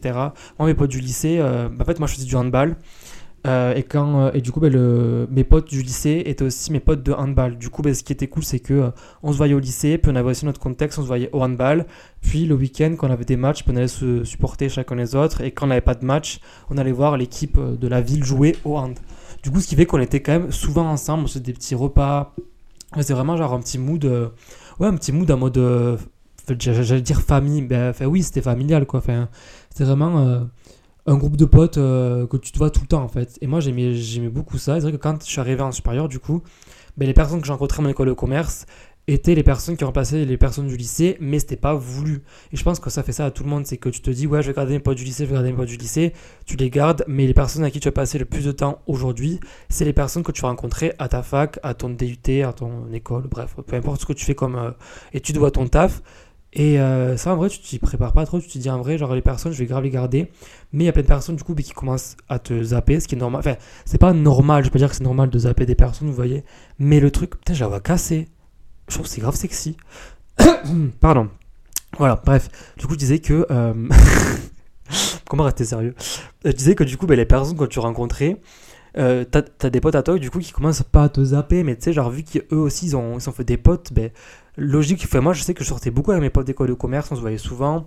Moi, 0.60 0.68
mes 0.68 0.74
potes 0.74 0.90
du 0.90 1.00
lycée, 1.00 1.38
euh, 1.40 1.70
bah, 1.70 1.84
en 1.84 1.86
fait, 1.86 1.98
moi, 2.00 2.08
je 2.08 2.16
faisais 2.16 2.26
du 2.26 2.36
handball. 2.36 2.76
Euh, 3.46 3.76
et, 3.76 3.84
quand, 3.84 4.32
et 4.32 4.42
du 4.42 4.52
coup, 4.52 4.62
le, 4.62 5.28
mes 5.30 5.44
potes 5.44 5.70
du 5.70 5.82
lycée 5.82 6.24
étaient 6.26 6.46
aussi 6.46 6.72
mes 6.72 6.80
potes 6.80 7.04
de 7.04 7.12
handball. 7.12 7.58
Du 7.58 7.70
coup, 7.70 7.82
bah, 7.82 7.94
ce 7.94 8.04
qui 8.04 8.14
était 8.14 8.28
cool, 8.28 8.44
c'est 8.44 8.60
que 8.60 8.92
on 9.22 9.32
se 9.32 9.38
voyait 9.38 9.54
au 9.54 9.60
lycée, 9.60 9.98
puis 9.98 10.12
on 10.12 10.16
avait 10.16 10.30
aussi 10.30 10.46
notre 10.46 10.60
contexte, 10.60 10.98
on 11.00 11.02
se 11.02 11.08
voyait 11.08 11.30
au 11.34 11.42
handball. 11.42 11.86
Puis 12.22 12.46
le 12.46 12.56
week-end, 12.56 12.96
quand 12.98 13.08
on 13.08 13.12
avait 13.12 13.26
des 13.26 13.36
matchs, 13.36 13.64
on 13.68 13.76
allait 13.76 13.88
se 13.88 14.24
supporter 14.24 14.70
chacun 14.70 14.96
les 14.96 15.16
autres. 15.16 15.42
Et 15.42 15.52
quand 15.52 15.66
on 15.66 15.70
n'avait 15.70 15.82
pas 15.82 15.96
de 15.96 16.06
match, 16.06 16.40
on 16.70 16.78
allait 16.78 16.92
voir 16.92 17.18
l'équipe 17.18 17.60
de 17.60 17.88
la 17.88 18.02
ville 18.02 18.24
jouer 18.24 18.56
au 18.64 18.78
hand. 18.78 18.98
Du 19.44 19.52
coup, 19.52 19.60
ce 19.60 19.68
qui 19.68 19.76
fait 19.76 19.86
qu'on 19.86 20.00
était 20.00 20.22
quand 20.22 20.32
même 20.32 20.52
souvent 20.52 20.90
ensemble, 20.90 21.26
on 21.26 21.28
faisait 21.28 21.42
des 21.42 21.52
petits 21.52 21.76
repas, 21.76 22.34
c'est 23.02 23.14
vraiment 23.14 23.38
genre 23.38 23.54
un 23.54 23.60
petit 23.60 23.78
mood. 23.78 24.06
Euh, 24.06 24.30
ouais, 24.80 24.88
un 24.88 24.96
petit 24.96 25.12
mood 25.12 25.30
en 25.32 25.38
mode. 25.38 25.58
Euh, 25.58 25.98
j'allais 26.60 27.02
dire 27.02 27.22
famille. 27.22 27.62
Ben, 27.62 27.94
oui, 28.06 28.24
c'était 28.24 28.42
familial 28.42 28.86
quoi. 28.86 29.02
C'était 29.70 29.84
vraiment 29.86 30.20
euh, 30.20 30.42
un 31.06 31.16
groupe 31.16 31.36
de 31.36 31.46
potes 31.46 31.76
que 31.76 32.38
tu 32.38 32.52
te 32.52 32.58
vois 32.58 32.70
tout 32.70 32.82
le 32.82 32.88
temps 32.88 33.04
en 33.04 33.10
fait. 33.10 33.38
Et 33.42 33.48
moi, 33.48 33.60
j'aimais, 33.60 33.94
j'aimais 33.94 34.30
beaucoup 34.30 34.58
ça. 34.58 34.76
C'est 34.76 34.82
vrai 34.82 34.92
que 34.92 34.98
quand 34.98 35.22
je 35.24 35.30
suis 35.30 35.40
arrivé 35.40 35.62
en 35.62 35.72
supérieur, 35.72 36.08
du 36.08 36.20
coup, 36.20 36.42
ben, 36.98 37.06
les 37.06 37.14
personnes 37.14 37.42
que 37.42 37.46
j'ai 37.48 37.52
rencontrées 37.52 37.80
à 37.80 37.84
mon 37.84 37.90
école 37.90 38.08
de 38.08 38.14
commerce, 38.14 38.66
étaient 39.08 39.36
les 39.36 39.44
personnes 39.44 39.76
qui 39.76 39.84
remplacé 39.84 40.26
les 40.26 40.38
personnes 40.38 40.68
du 40.68 40.78
lycée, 40.78 41.18
mais 41.20 41.40
c'était 41.40 41.58
pas 41.58 41.74
voulu. 41.74 42.24
Et 42.52 42.58
je 42.58 42.64
pense 42.64 42.80
que 42.80 42.90
ça 42.90 43.04
fait 43.04 43.12
ça 43.12 43.26
à 43.26 43.32
tout 43.32 43.44
le 43.44 43.50
monde, 43.50 43.66
c'est 43.66 43.78
que 43.78 43.90
tu 43.90 44.02
te 44.02 44.10
dis, 44.10 44.28
ouais, 44.28 44.42
je 44.42 44.48
vais 44.48 44.54
garder 44.54 44.74
mes 44.74 44.80
potes 44.80 44.98
du 44.98 45.04
lycée, 45.04 45.26
je 45.26 45.30
vais 45.30 45.36
garder 45.36 45.52
mes 45.52 45.58
potes 45.58 45.68
du 45.68 45.78
lycée, 45.78 46.14
tu 46.46 46.56
les 46.56 46.70
gardes, 46.70 47.04
mais 47.08 47.28
les 47.28 47.34
personnes 47.34 47.64
à 47.64 47.72
qui 47.72 47.80
tu 47.80 47.88
vas 47.88 47.92
passer 47.92 48.18
le 48.18 48.26
plus 48.26 48.46
de 48.46 48.52
temps 48.52 48.80
aujourd'hui, 48.88 49.40
c'est 49.70 49.86
les 49.86 49.94
personnes 49.94 50.24
que 50.24 50.32
tu 50.32 50.42
vas 50.42 50.50
rencontrer 50.50 50.94
à 51.00 51.10
ta 51.10 51.22
fac, 51.22 51.60
à 51.64 51.74
ton 51.74 51.90
DUT, 51.90 52.44
à 52.44 52.54
ton 52.54 52.92
école, 52.94 53.28
bref, 53.30 53.56
peu 53.66 53.76
importe 53.76 54.02
ce 54.02 54.06
que 54.06 54.14
tu 54.14 54.26
fais 54.26 54.36
comme 54.36 54.56
euh, 54.56 54.72
étude 55.14 55.38
ou 55.38 55.46
à 55.46 55.52
ton 55.52 55.68
taf. 55.68 56.02
Et 56.56 56.80
euh, 56.80 57.18
ça, 57.18 57.34
en 57.34 57.36
vrai, 57.36 57.50
tu 57.50 57.60
t'y 57.60 57.80
prépares 57.80 58.14
pas 58.14 58.26
trop, 58.26 58.40
tu 58.40 58.48
te 58.48 58.58
dis 58.58 58.70
en 58.70 58.80
vrai, 58.80 58.98
genre 58.98 59.14
les 59.16 59.22
personnes, 59.22 59.52
je 59.52 59.60
vais 59.60 59.66
grave 59.66 59.84
les 59.84 59.90
garder. 59.90 60.30
Mais 60.72 60.84
il 60.84 60.88
y 60.88 60.90
a 60.90 60.94
plein 60.94 61.02
de 61.02 61.08
personnes, 61.08 61.36
du 61.36 61.44
coup, 61.44 61.56
qui 61.56 61.72
commencent 61.72 62.16
à 62.30 62.40
te 62.40 62.64
zapper, 62.64 63.00
ce 63.00 63.08
qui 63.08 63.16
est 63.16 63.18
normal. 63.18 63.40
Enfin, 63.40 63.56
c'est 63.86 63.98
pas 63.98 64.14
normal, 64.14 64.64
je 64.64 64.70
peux 64.70 64.80
dire 64.80 64.90
que 64.90 64.96
c'est 64.96 65.04
normal 65.04 65.30
de 65.30 65.40
zapper 65.40 65.66
des 65.66 65.76
personnes, 65.76 66.08
vous 66.08 66.14
voyez. 66.14 66.44
Mais 66.78 67.00
le 67.00 67.10
truc, 67.12 67.32
putain, 67.32 67.54
j'avais 67.54 67.80
cassé 67.82 68.28
je 68.88 68.96
trouve 68.96 69.06
que 69.06 69.12
c'est 69.12 69.22
grave 69.22 69.36
sexy. 69.36 69.78
Pardon. 71.00 71.30
Voilà, 71.98 72.22
bref. 72.24 72.50
Du 72.78 72.88
coup, 72.88 72.94
je 72.94 73.00
disais 73.00 73.20
que. 73.20 73.46
Euh, 73.50 73.74
comment 75.30 75.44
rester 75.44 75.66
sérieux? 75.66 75.96
Je 76.44 76.52
disais 76.52 76.76
que 76.76 76.84
du 76.84 76.98
coup, 76.98 77.08
ben, 77.08 77.16
les 77.16 77.26
personnes 77.26 77.58
que 77.58 77.66
tu 77.66 77.80
rencontrais, 77.80 78.42
euh, 78.98 79.24
t'as 79.24 79.42
as 79.62 79.70
des 79.70 79.82
potes 79.82 79.96
à 79.96 80.04
toi 80.04 80.18
du 80.20 80.30
coup 80.30 80.40
qui 80.40 80.52
commencent 80.52 80.84
pas 80.84 81.04
à 81.04 81.10
te 81.10 81.24
zapper, 81.24 81.64
mais 81.64 81.76
tu 81.76 81.84
sais, 81.84 81.94
genre 81.94 82.10
vu 82.10 82.24
qu'eux 82.24 82.56
aussi 82.56 82.88
ils 82.88 82.96
ont, 82.96 83.18
ils 83.20 83.30
ont 83.30 83.34
fait 83.34 83.44
des 83.44 83.58
potes, 83.58 83.94
ben, 83.94 84.12
logique. 84.58 85.02
Enfin, 85.06 85.22
moi 85.22 85.34
je 85.34 85.44
sais 85.44 85.54
que 85.54 85.64
je 85.64 85.70
sortais 85.70 85.92
beaucoup 85.92 86.12
avec 86.12 86.22
mes 86.22 86.30
potes 86.30 86.48
d'école 86.48 86.70
de 86.70 86.74
commerce, 86.74 87.12
on 87.12 87.16
se 87.16 87.22
voyait 87.22 87.38
souvent 87.38 87.86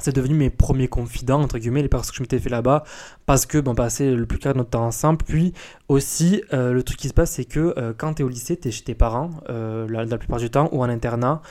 c'est 0.00 0.14
devenu 0.14 0.34
mes 0.34 0.50
premiers 0.50 0.88
confidents, 0.88 1.42
entre 1.42 1.58
guillemets, 1.58 1.82
les 1.82 1.88
personnes 1.88 2.12
que 2.12 2.16
je 2.16 2.22
m'étais 2.22 2.38
fait 2.38 2.48
là-bas, 2.48 2.84
parce 3.26 3.46
que 3.46 3.58
bon, 3.58 3.74
passer 3.74 4.14
le 4.14 4.26
plus 4.26 4.38
clair 4.38 4.54
de 4.54 4.58
notre 4.58 4.70
temps 4.70 4.86
ensemble. 4.86 5.18
Puis 5.24 5.52
aussi, 5.88 6.42
euh, 6.52 6.72
le 6.72 6.82
truc 6.82 6.98
qui 6.98 7.08
se 7.08 7.14
passe, 7.14 7.32
c'est 7.32 7.44
que 7.44 7.74
euh, 7.76 7.92
quand 7.96 8.14
tu 8.14 8.22
es 8.22 8.24
au 8.24 8.28
lycée, 8.28 8.56
tu 8.56 8.68
es 8.68 8.70
chez 8.70 8.84
tes 8.84 8.94
parents, 8.94 9.30
euh, 9.48 9.86
la, 9.88 10.18
plupart 10.18 10.38
du 10.38 10.50
temps, 10.50 10.68
ou 10.72 10.82
en 10.82 10.88
internat. 10.88 11.42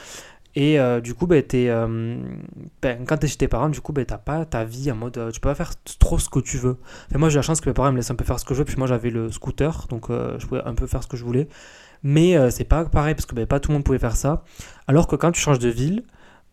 Et 0.56 0.78
du 1.02 1.14
coup, 1.14 1.28
ben, 1.28 1.44
ben, 2.82 3.06
quand 3.06 3.18
tu 3.18 3.26
es 3.26 3.30
chez 3.30 3.38
tes 3.38 3.48
parents, 3.48 3.70
du 3.70 3.82
coup, 3.82 3.94
ben, 3.94 4.06
tu 4.06 4.14
pas 4.26 4.46
ta 4.46 4.64
vie 4.64 4.92
en 4.92 4.96
mode. 4.96 5.32
tu 5.32 5.40
peux 5.40 5.50
pas 5.50 5.56
faire 5.56 5.72
trop 6.00 6.20
ce 6.20 6.30
que 6.30 6.40
tu 6.40 6.58
veux. 6.58 6.78
moi, 7.16 7.30
j'ai 7.30 7.38
la 7.38 7.42
chance 7.42 7.62
que 7.62 7.70
mes 7.70 7.74
parents 7.74 7.92
me 7.92 7.98
laissent 7.98 8.12
un 8.12 8.16
peu 8.16 8.26
faire 8.26 8.40
ce 8.40 8.46
que 8.46 8.54
je 8.54 8.60
veux. 8.60 8.66
Puis 8.66 8.76
moi, 8.78 8.88
j'avais 8.88 9.10
le 9.10 9.32
scooter, 9.32 9.88
donc 9.90 10.08
je 10.10 10.46
pouvais 10.46 10.64
un 10.66 10.74
peu 10.74 10.88
faire 10.88 11.04
ce 11.04 11.08
que 11.08 11.18
je 11.18 11.24
voulais. 11.24 11.48
Mais 12.04 12.52
c'est 12.52 12.66
pas 12.66 12.84
pareil, 12.86 13.16
parce 13.16 13.26
que 13.26 13.36
ben, 13.36 13.46
pas 13.46 13.60
tout 13.60 13.72
le 13.72 13.76
monde 13.76 13.84
pouvait 13.84 14.00
faire 14.00 14.16
ça. 14.16 14.44
Alors 14.88 15.08
que 15.08 15.16
quand 15.16 15.32
tu 15.32 15.40
changes 15.40 15.60
de 15.60 15.70
ville, 15.70 16.04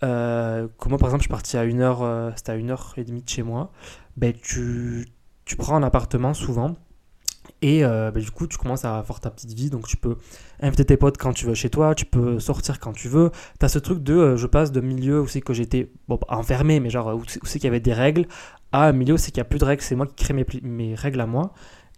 euh, 0.05 0.69
moi 0.87 0.99
par 0.99 1.09
exemple 1.09 1.23
je 1.23 1.25
suis 1.25 1.31
parti 1.31 1.57
à 1.57 1.65
une 1.65 1.81
heure, 1.81 2.03
euh, 2.03 2.31
c'était 2.37 2.53
à 2.53 2.57
une 2.57 2.71
heure 2.71 2.93
et 2.97 3.05
demie 3.05 3.23
de 3.23 3.29
chez 3.29 3.43
moi, 3.43 3.73
ben, 4.17 4.33
tu, 4.35 5.07
tu 5.45 5.57
prends 5.57 5.77
un 5.77 5.83
appartement 5.83 6.35
souvent 6.35 6.77
et 7.63 7.85
euh, 7.85 8.11
ben, 8.11 8.23
du 8.23 8.31
coup 8.31 8.47
tu 8.47 8.59
commences 8.59 8.85
à 8.85 8.99
avoir 8.99 9.21
ta 9.21 9.31
petite 9.31 9.53
vie 9.53 9.71
donc 9.71 9.87
tu 9.87 9.97
peux 9.97 10.17
inviter 10.61 10.85
tes 10.85 10.97
potes 10.97 11.19
quand 11.19 11.33
tu 11.33 11.47
veux 11.47 11.55
chez 11.55 11.71
toi, 11.71 11.95
tu 11.95 12.05
peux 12.05 12.39
sortir 12.41 12.79
quand 12.81 12.93
tu 12.93 13.09
veux. 13.09 13.31
Tu 13.59 13.67
as 13.67 13.69
ce 13.69 13.79
truc 13.79 14.03
de 14.03 14.15
euh, 14.15 14.37
je 14.37 14.47
passe 14.47 14.73
de 14.73 14.81
milieu 14.81 15.21
où 15.21 15.27
c'est 15.27 15.41
que 15.41 15.53
j'étais 15.53 15.91
enfermé 16.29 16.81
mais 16.81 16.91
genre 16.91 17.15
où 17.15 17.23
c'est 17.27 17.59
qu'il 17.59 17.65
y 17.65 17.69
avait 17.69 17.81
des 17.81 17.93
règles 17.93 18.27
à 18.73 18.89
un 18.89 18.93
milieu 18.93 19.15
où 19.15 19.17
c'est 19.17 19.31
qu'il 19.31 19.41
n'y 19.41 19.47
a 19.47 19.49
plus 19.49 19.59
de 19.59 19.65
règles, 19.65 19.83
c'est 19.83 19.95
moi 19.95 20.07
qui 20.07 20.15
crée 20.15 20.35
mes, 20.35 20.47
mes 20.63 20.95
règles 20.95 21.21
à 21.21 21.27
moi. 21.27 21.53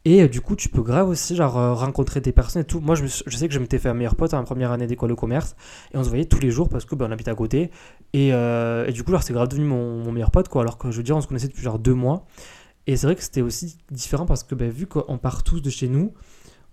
Et 0.05 0.23
euh, 0.23 0.29
du 0.29 0.41
coup, 0.41 0.55
tu 0.55 0.69
peux 0.69 0.83
grave 0.83 1.09
aussi 1.09 1.35
genre 1.35 1.77
rencontrer 1.77 2.21
des 2.21 2.33
personnes 2.33 2.63
et 2.63 2.65
tout. 2.65 2.81
Moi, 2.81 2.95
je, 2.95 3.07
sais 3.07 3.49
que 3.49 3.55
je 3.55 3.59
m'étais 3.59 3.79
fait 3.79 3.89
un 3.89 3.95
meilleur 3.95 4.15
pote 4.15 4.33
en 4.33 4.45
première 4.45 4.71
année 4.71 4.87
d'école 4.87 5.11
de 5.11 5.15
commerce 5.15 5.57
et 5.93 5.97
on 5.99 6.05
se 6.05 6.09
voyait 6.09 6.25
tous 6.25 6.41
les 6.41 6.51
jours 6.51 6.69
parce 6.69 6.85
que 6.85 6.95
ben, 6.95 7.09
on 7.09 7.13
habite 7.13 7.29
à 7.29 7.35
côté. 7.35 7.71
Et, 8.13 8.29
et 8.29 8.93
du 8.93 9.03
coup, 9.03 9.13
c'est 9.21 9.33
grave 9.33 9.49
devenu 9.49 9.67
mon, 9.67 10.13
meilleur 10.13 10.31
pote 10.31 10.49
quoi. 10.49 10.63
Alors 10.63 10.79
que 10.79 10.91
je 10.91 10.97
veux 10.99 11.03
dire, 11.03 11.17
on 11.17 11.21
se 11.21 11.27
connaissait 11.27 11.49
depuis 11.49 11.63
genre 11.63 11.79
deux 11.79 11.95
mois. 11.95 12.27
Et 12.89 12.97
c'est 12.97 13.07
vrai 13.07 13.15
que 13.15 13.23
c'était 13.23 13.43
aussi 13.43 13.77
différent 13.93 14.27
parce 14.27 14.43
que 14.43 14.57
ben, 14.57 14.69
vu 14.69 14.89
qu'on 14.89 15.19
part 15.19 15.45
tous 15.45 15.61
de 15.61 15.71
chez 15.71 15.87
nous, 15.87 16.13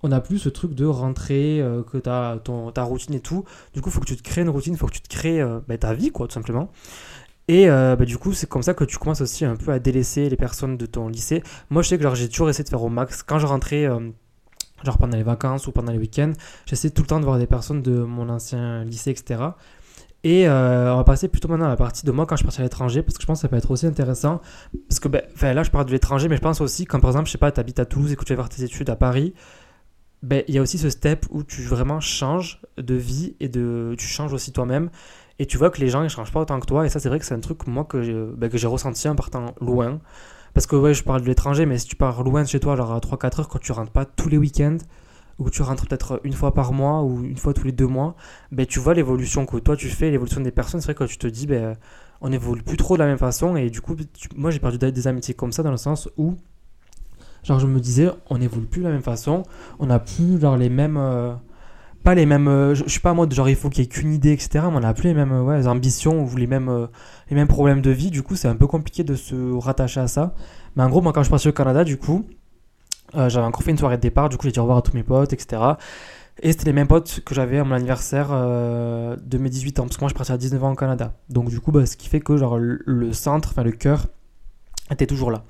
on 0.01 0.07
n'a 0.07 0.21
plus 0.21 0.39
ce 0.39 0.49
truc 0.49 0.73
de 0.73 0.85
rentrer, 0.85 1.63
que 1.91 1.97
tu 1.97 2.09
as 2.09 2.39
ta 2.73 2.83
routine 2.83 3.13
et 3.13 3.19
tout. 3.19 3.43
Du 3.73 3.81
coup, 3.81 3.89
il 3.89 3.91
faut 3.91 3.99
que 3.99 4.05
tu 4.05 4.15
te 4.15 4.23
crées 4.23 4.41
une 4.41 4.49
routine, 4.49 4.73
il 4.73 4.77
faut 4.77 4.87
que 4.87 4.93
tu 4.93 5.01
te 5.01 5.09
crées 5.09 5.43
ben, 5.67 5.77
ta 5.77 5.93
vie 5.93 6.11
quoi, 6.11 6.27
tout 6.27 6.33
simplement. 6.33 6.71
Et 7.47 7.69
euh, 7.69 7.95
bah, 7.95 8.05
du 8.05 8.17
coup, 8.17 8.33
c'est 8.33 8.47
comme 8.47 8.63
ça 8.63 8.73
que 8.73 8.83
tu 8.83 8.97
commences 8.97 9.21
aussi 9.21 9.45
un 9.45 9.55
peu 9.55 9.71
à 9.71 9.79
délaisser 9.79 10.29
les 10.29 10.35
personnes 10.35 10.77
de 10.77 10.85
ton 10.85 11.07
lycée. 11.07 11.43
Moi, 11.69 11.81
je 11.83 11.89
sais 11.89 11.97
que 11.97 12.15
j'ai 12.15 12.29
toujours 12.29 12.49
essayé 12.49 12.63
de 12.63 12.69
faire 12.69 12.81
au 12.81 12.89
max. 12.89 13.21
Quand 13.21 13.39
je 13.39 13.45
rentrais, 13.45 13.85
euh, 13.85 14.09
genre 14.83 14.97
pendant 14.97 15.17
les 15.17 15.23
vacances 15.23 15.67
ou 15.67 15.71
pendant 15.71 15.91
les 15.91 15.99
week-ends, 15.99 16.33
j'essayais 16.65 16.93
tout 16.93 17.03
le 17.03 17.07
temps 17.07 17.19
de 17.19 17.25
voir 17.25 17.37
des 17.37 17.47
personnes 17.47 17.81
de 17.81 17.99
mon 17.99 18.29
ancien 18.29 18.83
lycée, 18.83 19.11
etc. 19.11 19.41
Et 20.25 20.47
euh, 20.47 20.91
on 20.91 20.97
va 20.97 21.03
passer 21.03 21.27
plutôt 21.27 21.47
maintenant 21.47 21.67
à 21.67 21.69
la 21.69 21.75
partie 21.75 22.03
de 22.03 22.11
moi 22.11 22.25
quand 22.25 22.35
je 22.35 22.49
suis 22.49 22.59
à 22.59 22.63
l'étranger, 22.63 23.03
parce 23.03 23.15
que 23.15 23.21
je 23.21 23.27
pense 23.27 23.37
que 23.37 23.41
ça 23.43 23.47
peut 23.47 23.57
être 23.57 23.69
aussi 23.69 23.85
intéressant. 23.85 24.41
Parce 24.89 24.99
que 24.99 25.07
ben, 25.07 25.21
là, 25.39 25.61
je 25.61 25.69
parle 25.69 25.85
de 25.85 25.91
l'étranger, 25.91 26.27
mais 26.27 26.35
je 26.35 26.41
pense 26.41 26.61
aussi, 26.61 26.85
quand 26.85 26.99
par 26.99 27.11
exemple, 27.11 27.27
je 27.27 27.33
sais 27.33 27.37
pas, 27.37 27.51
tu 27.51 27.59
habites 27.59 27.79
à 27.79 27.85
Toulouse 27.85 28.11
et 28.11 28.15
que 28.15 28.25
tu 28.25 28.33
vas 28.33 28.41
faire 28.41 28.49
tes 28.49 28.63
études 28.63 28.89
à 28.89 28.95
Paris, 28.95 29.35
ben, 30.23 30.43
il 30.47 30.55
y 30.55 30.57
a 30.57 30.63
aussi 30.63 30.79
ce 30.79 30.89
step 30.89 31.27
où 31.29 31.43
tu 31.43 31.61
vraiment 31.61 31.99
changes 31.99 32.59
de 32.79 32.95
vie 32.95 33.35
et 33.39 33.49
de, 33.49 33.93
tu 33.99 34.07
changes 34.07 34.33
aussi 34.33 34.51
toi-même. 34.51 34.89
Et 35.37 35.45
tu 35.45 35.59
vois 35.59 35.69
que 35.69 35.79
les 35.79 35.89
gens 35.89 36.01
ne 36.01 36.07
changent 36.07 36.31
pas 36.31 36.41
autant 36.41 36.59
que 36.59 36.65
toi. 36.65 36.87
Et 36.87 36.89
ça, 36.89 36.99
c'est 36.99 37.09
vrai 37.09 37.19
que 37.19 37.25
c'est 37.25 37.35
un 37.35 37.39
truc, 37.39 37.67
moi, 37.67 37.83
que, 37.83 38.33
bah, 38.35 38.49
que 38.49 38.57
j'ai 38.57 38.65
ressenti 38.65 39.07
en 39.07 39.15
partant 39.15 39.53
loin. 39.61 39.99
Parce 40.55 40.65
que, 40.65 40.75
ouais, 40.75 40.95
je 40.95 41.03
parle 41.03 41.21
de 41.21 41.27
l'étranger, 41.27 41.67
mais 41.67 41.77
si 41.77 41.85
tu 41.85 41.95
pars 41.95 42.23
loin 42.23 42.41
de 42.41 42.47
chez 42.47 42.59
toi, 42.59 42.75
genre 42.75 42.93
à 42.93 42.99
3-4 42.99 43.41
heures, 43.41 43.47
quand 43.47 43.59
tu 43.59 43.73
rentres 43.73 43.91
pas 43.91 44.05
tous 44.05 44.29
les 44.29 44.39
week-ends, 44.39 44.77
que 45.43 45.49
tu 45.49 45.61
rentres 45.61 45.85
peut-être 45.87 46.21
une 46.23 46.33
fois 46.33 46.53
par 46.53 46.71
mois, 46.71 47.03
ou 47.03 47.23
une 47.23 47.37
fois 47.37 47.53
tous 47.53 47.65
les 47.65 47.71
deux 47.71 47.87
mois, 47.87 48.15
ben, 48.51 48.65
tu 48.65 48.79
vois 48.79 48.93
l'évolution 48.93 49.45
que 49.45 49.57
toi 49.57 49.75
tu 49.75 49.89
fais, 49.89 50.09
l'évolution 50.11 50.41
des 50.41 50.51
personnes. 50.51 50.79
C'est 50.81 50.93
vrai 50.93 50.95
que 50.95 51.11
tu 51.11 51.17
te 51.17 51.27
dis, 51.27 51.45
ben, 51.47 51.75
on 52.21 52.31
évolue 52.31 52.63
plus 52.63 52.77
trop 52.77 52.95
de 52.95 52.99
la 52.99 53.07
même 53.07 53.17
façon. 53.17 53.55
Et 53.55 53.69
du 53.69 53.81
coup, 53.81 53.95
moi, 54.35 54.51
j'ai 54.51 54.59
perdu 54.59 54.77
des 54.77 55.07
amitiés 55.07 55.33
comme 55.33 55.51
ça, 55.51 55.63
dans 55.63 55.71
le 55.71 55.77
sens 55.77 56.09
où, 56.17 56.35
genre, 57.43 57.59
je 57.59 57.67
me 57.67 57.79
disais, 57.79 58.09
on 58.29 58.41
évolue 58.41 58.67
plus 58.67 58.81
de 58.81 58.87
la 58.87 58.93
même 58.93 59.01
façon, 59.01 59.43
on 59.79 59.87
n'a 59.87 59.99
plus, 59.99 60.39
genre, 60.39 60.57
les 60.57 60.69
mêmes. 60.69 60.97
Euh, 60.97 61.33
pas 62.05 62.15
les 62.15 62.25
mêmes. 62.25 62.47
Euh, 62.47 62.75
je, 62.75 62.87
suis 62.87 62.99
pas 62.99 63.11
en 63.11 63.15
mode 63.15 63.33
genre 63.33 63.49
il 63.49 63.55
faut 63.55 63.69
qu'il 63.69 63.83
y 63.83 63.85
ait 63.85 63.89
qu'une 63.89 64.13
idée, 64.13 64.31
etc. 64.31 64.49
Mais 64.69 64.77
on 64.77 64.79
n'a 64.79 64.93
plus 64.93 65.07
les 65.07 65.15
mêmes 65.15 65.41
ouais, 65.41 65.67
ambitions 65.67 66.23
ou 66.23 66.35
les 66.37 66.47
mêmes, 66.47 66.69
euh, 66.69 66.85
les 67.29 67.35
mêmes 67.35 67.47
problèmes 67.47 67.81
de 67.81 67.89
vie. 67.89 68.11
Du 68.11 68.21
coup, 68.21 68.35
c'est 68.35 68.47
un 68.47 68.55
peu 68.55 68.67
compliqué 68.67 69.03
de 69.03 69.15
se 69.15 69.35
rattacher 69.57 69.99
à 69.99 70.07
ça. 70.07 70.35
Mais 70.75 70.83
en 70.83 70.89
gros, 70.89 71.01
moi, 71.01 71.11
quand 71.13 71.21
je 71.21 71.25
suis 71.25 71.31
parti 71.31 71.49
au 71.49 71.53
Canada, 71.53 71.83
du 71.83 71.97
coup, 71.97 72.25
euh, 73.13 73.29
j'avais 73.29 73.45
encore 73.45 73.63
fait 73.63 73.71
une 73.71 73.77
soirée 73.77 73.97
de 73.97 74.01
départ. 74.01 74.29
Du 74.29 74.37
coup, 74.37 74.45
j'ai 74.45 74.51
dit 74.51 74.59
au 74.59 74.63
revoir 74.63 74.79
à 74.79 74.81
tous 74.81 74.93
mes 74.93 75.03
potes, 75.03 75.33
etc. 75.33 75.61
Et 76.41 76.51
c'était 76.51 76.65
les 76.65 76.73
mêmes 76.73 76.87
potes 76.87 77.21
que 77.25 77.35
j'avais 77.35 77.59
à 77.59 77.63
mon 77.63 77.75
anniversaire 77.75 78.29
de 78.31 79.37
mes 79.37 79.49
18 79.49 79.79
ans. 79.79 79.83
Parce 79.83 79.95
que 79.95 80.01
moi, 80.01 80.09
je 80.09 80.15
parti 80.15 80.31
à 80.31 80.37
19 80.37 80.63
ans 80.63 80.71
au 80.71 80.75
Canada. 80.75 81.13
Donc, 81.29 81.49
du 81.49 81.61
coup, 81.61 81.71
bah, 81.71 81.85
ce 81.85 81.95
qui 81.95 82.09
fait 82.09 82.19
que 82.19 82.35
genre, 82.35 82.57
le 82.59 83.13
centre, 83.13 83.49
enfin 83.51 83.63
le 83.63 83.71
cœur, 83.71 84.07
était 84.91 85.07
toujours 85.07 85.31
là. 85.31 85.43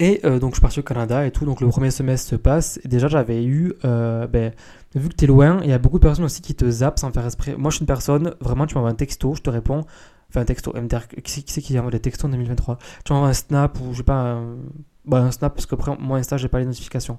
Et 0.00 0.20
euh, 0.24 0.38
donc 0.38 0.52
je 0.52 0.54
suis 0.54 0.62
parti 0.62 0.80
au 0.80 0.82
Canada 0.82 1.26
et 1.26 1.30
tout, 1.30 1.44
donc 1.44 1.60
le 1.60 1.68
premier 1.68 1.90
semestre 1.90 2.30
se 2.30 2.36
passe. 2.36 2.80
Et 2.84 2.88
déjà 2.88 3.06
j'avais 3.06 3.44
eu, 3.44 3.74
euh, 3.84 4.26
ben, 4.26 4.52
vu 4.94 5.10
que 5.10 5.14
tu 5.14 5.24
es 5.24 5.28
loin, 5.28 5.60
il 5.62 5.68
y 5.68 5.74
a 5.74 5.78
beaucoup 5.78 5.98
de 5.98 6.02
personnes 6.02 6.24
aussi 6.24 6.40
qui 6.40 6.54
te 6.54 6.68
zappent 6.68 6.98
sans 6.98 7.12
faire 7.12 7.26
esprit. 7.26 7.54
Moi 7.56 7.70
je 7.70 7.76
suis 7.76 7.82
une 7.82 7.86
personne, 7.86 8.34
vraiment 8.40 8.66
tu 8.66 8.76
m'envoies 8.76 8.90
un 8.90 8.94
texto, 8.94 9.34
je 9.34 9.42
te 9.42 9.50
réponds. 9.50 9.84
Enfin 10.30 10.40
un 10.40 10.44
texto, 10.44 10.72
qui 11.22 11.44
c'est 11.46 11.60
qui 11.60 11.78
envoie 11.78 11.90
des 11.90 12.00
textos 12.00 12.26
en 12.26 12.30
2023 12.30 12.78
Tu 13.04 13.12
m'envoies 13.12 13.28
un 13.28 13.34
snap 13.34 13.78
ou 13.80 13.92
je 13.92 13.98
sais 13.98 14.02
pas, 14.04 14.40
bah, 15.04 15.18
un 15.18 15.30
snap 15.30 15.54
parce 15.54 15.66
que 15.66 15.74
après 15.74 15.96
moi 15.98 16.18
Insta 16.18 16.36
j'ai 16.36 16.48
pas 16.48 16.58
les 16.58 16.66
notifications. 16.66 17.18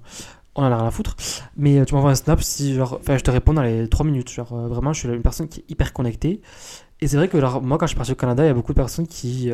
On 0.55 0.63
a 0.63 0.75
rien 0.75 0.85
à 0.85 0.91
foutre. 0.91 1.15
Mais 1.55 1.79
euh, 1.79 1.85
tu 1.85 1.95
m'envoies 1.95 2.11
un 2.11 2.15
snap 2.15 2.41
si 2.41 2.75
genre, 2.75 2.99
je 3.07 3.15
te 3.17 3.31
réponds 3.31 3.53
dans 3.53 3.61
les 3.61 3.87
3 3.87 4.05
minutes. 4.05 4.29
Genre 4.29 4.53
vraiment 4.67 4.93
je 4.93 4.99
suis 4.99 5.09
une 5.09 5.21
personne 5.21 5.47
qui 5.47 5.61
est 5.61 5.71
hyper 5.71 5.93
connectée. 5.93 6.41
Et 6.99 7.07
c'est 7.07 7.17
vrai 7.17 7.27
que 7.27 7.37
moi 7.59 7.77
quand 7.77 7.85
je 7.85 7.91
suis 7.91 7.97
parti 7.97 8.11
au 8.11 8.15
Canada, 8.15 8.43
il 8.43 8.47
y 8.47 8.49
a 8.49 8.53
beaucoup 8.53 8.73
de 8.73 8.77
personnes 8.77 9.07
qui 9.07 9.51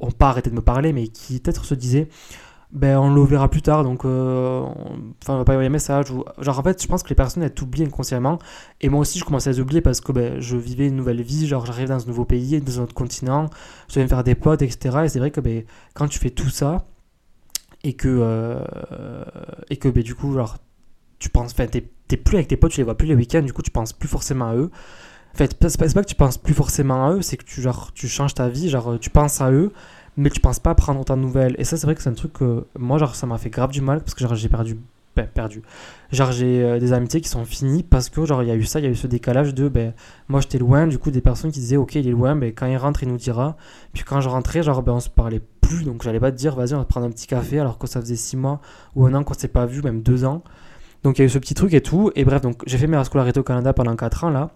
ont 0.00 0.10
pas 0.10 0.28
arrêté 0.28 0.50
de 0.50 0.54
me 0.54 0.60
parler 0.60 0.92
mais 0.92 1.08
qui 1.08 1.40
peut-être 1.40 1.64
se 1.64 1.74
disaient 1.74 2.08
ben 2.74 2.98
on 2.98 3.14
le 3.14 3.22
verra 3.22 3.48
plus 3.48 3.62
tard 3.62 3.84
donc 3.84 4.04
euh, 4.04 4.60
enfin 5.22 5.34
on 5.34 5.38
va 5.38 5.44
pas 5.44 5.52
envoyer 5.52 5.68
un 5.68 5.72
message 5.72 6.06
genre 6.38 6.58
en 6.58 6.62
fait 6.62 6.82
je 6.82 6.88
pense 6.88 7.04
que 7.04 7.08
les 7.08 7.14
personnes 7.14 7.44
elles 7.44 7.54
t'oublient 7.54 7.84
inconsciemment 7.84 8.40
et 8.80 8.88
moi 8.88 9.00
aussi 9.00 9.18
je 9.20 9.24
commençais 9.24 9.50
à 9.50 9.52
les 9.52 9.60
oublier 9.60 9.80
parce 9.80 10.00
que 10.00 10.10
ben, 10.10 10.40
je 10.40 10.56
vivais 10.56 10.88
une 10.88 10.96
nouvelle 10.96 11.22
vie 11.22 11.46
genre 11.46 11.64
j'arrive 11.64 11.88
dans 11.88 12.02
un 12.02 12.06
nouveau 12.06 12.24
pays 12.24 12.60
dans 12.60 12.80
un 12.80 12.82
autre 12.82 12.94
continent 12.94 13.48
je 13.88 13.94
devais 13.94 14.04
me 14.04 14.08
faire 14.08 14.24
des 14.24 14.34
potes 14.34 14.62
etc 14.62 15.02
et 15.04 15.08
c'est 15.08 15.20
vrai 15.20 15.30
que 15.30 15.40
ben, 15.40 15.62
quand 15.94 16.08
tu 16.08 16.18
fais 16.18 16.30
tout 16.30 16.50
ça 16.50 16.84
et 17.84 17.92
que 17.94 18.08
euh, 18.08 18.64
et 19.70 19.76
que 19.76 19.88
ben, 19.88 20.02
du 20.02 20.14
coup 20.14 20.32
genre 20.34 20.58
tu 21.20 21.28
penses 21.28 21.52
enfin 21.52 21.66
t'es 21.66 22.16
plus 22.16 22.36
avec 22.36 22.48
tes 22.48 22.56
potes 22.56 22.72
tu 22.72 22.78
les 22.78 22.84
vois 22.84 22.96
plus 22.96 23.06
les 23.06 23.14
week-ends 23.14 23.42
du 23.42 23.52
coup 23.52 23.62
tu 23.62 23.70
penses 23.70 23.92
plus 23.92 24.08
forcément 24.08 24.48
à 24.48 24.56
eux 24.56 24.70
en 25.32 25.36
fait 25.36 25.56
c'est 25.68 25.78
pas, 25.78 25.86
pas 25.88 26.02
que 26.02 26.08
tu 26.08 26.14
penses 26.16 26.38
plus 26.38 26.54
forcément 26.54 27.06
à 27.06 27.12
eux 27.12 27.22
c'est 27.22 27.36
que 27.36 27.44
tu 27.44 27.62
genre 27.62 27.92
tu 27.94 28.08
changes 28.08 28.34
ta 28.34 28.48
vie 28.48 28.68
genre 28.68 28.98
tu 28.98 29.10
penses 29.10 29.40
à 29.40 29.52
eux 29.52 29.72
mais 30.16 30.30
tu 30.30 30.40
penses 30.40 30.60
pas 30.60 30.74
prendre 30.74 31.04
ta 31.04 31.16
nouvelle. 31.16 31.54
Et 31.58 31.64
ça, 31.64 31.76
c'est 31.76 31.86
vrai 31.86 31.94
que 31.94 32.02
c'est 32.02 32.10
un 32.10 32.14
truc 32.14 32.34
que 32.34 32.66
moi, 32.78 32.98
genre, 32.98 33.14
ça 33.14 33.26
m'a 33.26 33.38
fait 33.38 33.50
grave 33.50 33.70
du 33.70 33.80
mal 33.80 34.00
parce 34.00 34.14
que 34.14 34.34
j'ai 34.34 34.48
perdu. 34.48 34.78
Ben, 35.16 35.26
perdu. 35.26 35.62
Genre, 36.10 36.32
j'ai 36.32 36.64
euh, 36.64 36.78
des 36.80 36.92
amitiés 36.92 37.20
qui 37.20 37.28
sont 37.28 37.44
finies 37.44 37.84
parce 37.84 38.08
que, 38.08 38.24
genre, 38.24 38.42
il 38.42 38.48
y 38.48 38.52
a 38.52 38.56
eu 38.56 38.64
ça, 38.64 38.80
il 38.80 38.84
y 38.84 38.88
a 38.88 38.90
eu 38.90 38.96
ce 38.96 39.06
décalage 39.06 39.54
de, 39.54 39.68
ben, 39.68 39.92
moi, 40.28 40.40
j'étais 40.40 40.58
loin, 40.58 40.88
du 40.88 40.98
coup, 40.98 41.12
des 41.12 41.20
personnes 41.20 41.52
qui 41.52 41.60
disaient, 41.60 41.76
ok, 41.76 41.94
il 41.94 42.08
est 42.08 42.12
loin, 42.12 42.34
mais 42.34 42.52
quand 42.52 42.66
il 42.66 42.76
rentre, 42.76 43.04
il 43.04 43.08
nous 43.08 43.16
dira. 43.16 43.56
Puis 43.92 44.02
quand 44.02 44.20
je 44.20 44.28
rentrais, 44.28 44.64
genre, 44.64 44.82
ben, 44.82 44.92
on 44.92 45.00
se 45.00 45.08
parlait 45.08 45.40
plus, 45.60 45.84
donc 45.84 46.02
j'allais 46.02 46.20
pas 46.20 46.32
te 46.32 46.36
dire, 46.36 46.56
vas-y, 46.56 46.74
on 46.74 46.78
va 46.78 46.84
prendre 46.84 47.06
un 47.06 47.10
petit 47.10 47.28
café, 47.28 47.60
alors 47.60 47.78
que 47.78 47.86
ça 47.86 48.00
faisait 48.00 48.16
six 48.16 48.36
mois 48.36 48.60
ou 48.96 49.06
un 49.06 49.14
an 49.14 49.22
qu'on 49.22 49.34
s'est 49.34 49.48
pas 49.48 49.66
vu, 49.66 49.82
même 49.82 50.02
deux 50.02 50.24
ans. 50.24 50.42
Donc 51.04 51.18
il 51.18 51.20
y 51.20 51.24
a 51.24 51.26
eu 51.26 51.30
ce 51.30 51.38
petit 51.38 51.54
truc 51.54 51.74
et 51.74 51.82
tout. 51.82 52.10
Et 52.16 52.24
bref, 52.24 52.40
donc 52.40 52.62
j'ai 52.66 52.78
fait 52.78 52.86
mes 52.86 53.02
scolarité 53.04 53.38
au 53.38 53.42
Canada 53.42 53.72
pendant 53.74 53.94
4 53.94 54.24
ans 54.24 54.30
là. 54.30 54.52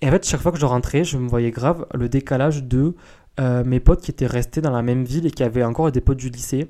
Et 0.00 0.08
en 0.08 0.10
fait, 0.10 0.26
chaque 0.26 0.40
fois 0.40 0.50
que 0.50 0.58
je 0.58 0.66
rentrais, 0.66 1.04
je 1.04 1.16
me 1.16 1.28
voyais 1.28 1.52
grave 1.52 1.86
le 1.94 2.08
décalage 2.08 2.64
de 2.64 2.96
euh, 3.40 3.64
mes 3.64 3.80
potes 3.80 4.02
qui 4.02 4.10
étaient 4.10 4.26
restés 4.26 4.60
dans 4.60 4.72
la 4.72 4.82
même 4.82 5.04
ville 5.04 5.26
et 5.26 5.30
qui 5.30 5.44
avaient 5.44 5.62
encore 5.62 5.90
des 5.92 6.00
potes 6.00 6.18
du 6.18 6.28
lycée. 6.28 6.68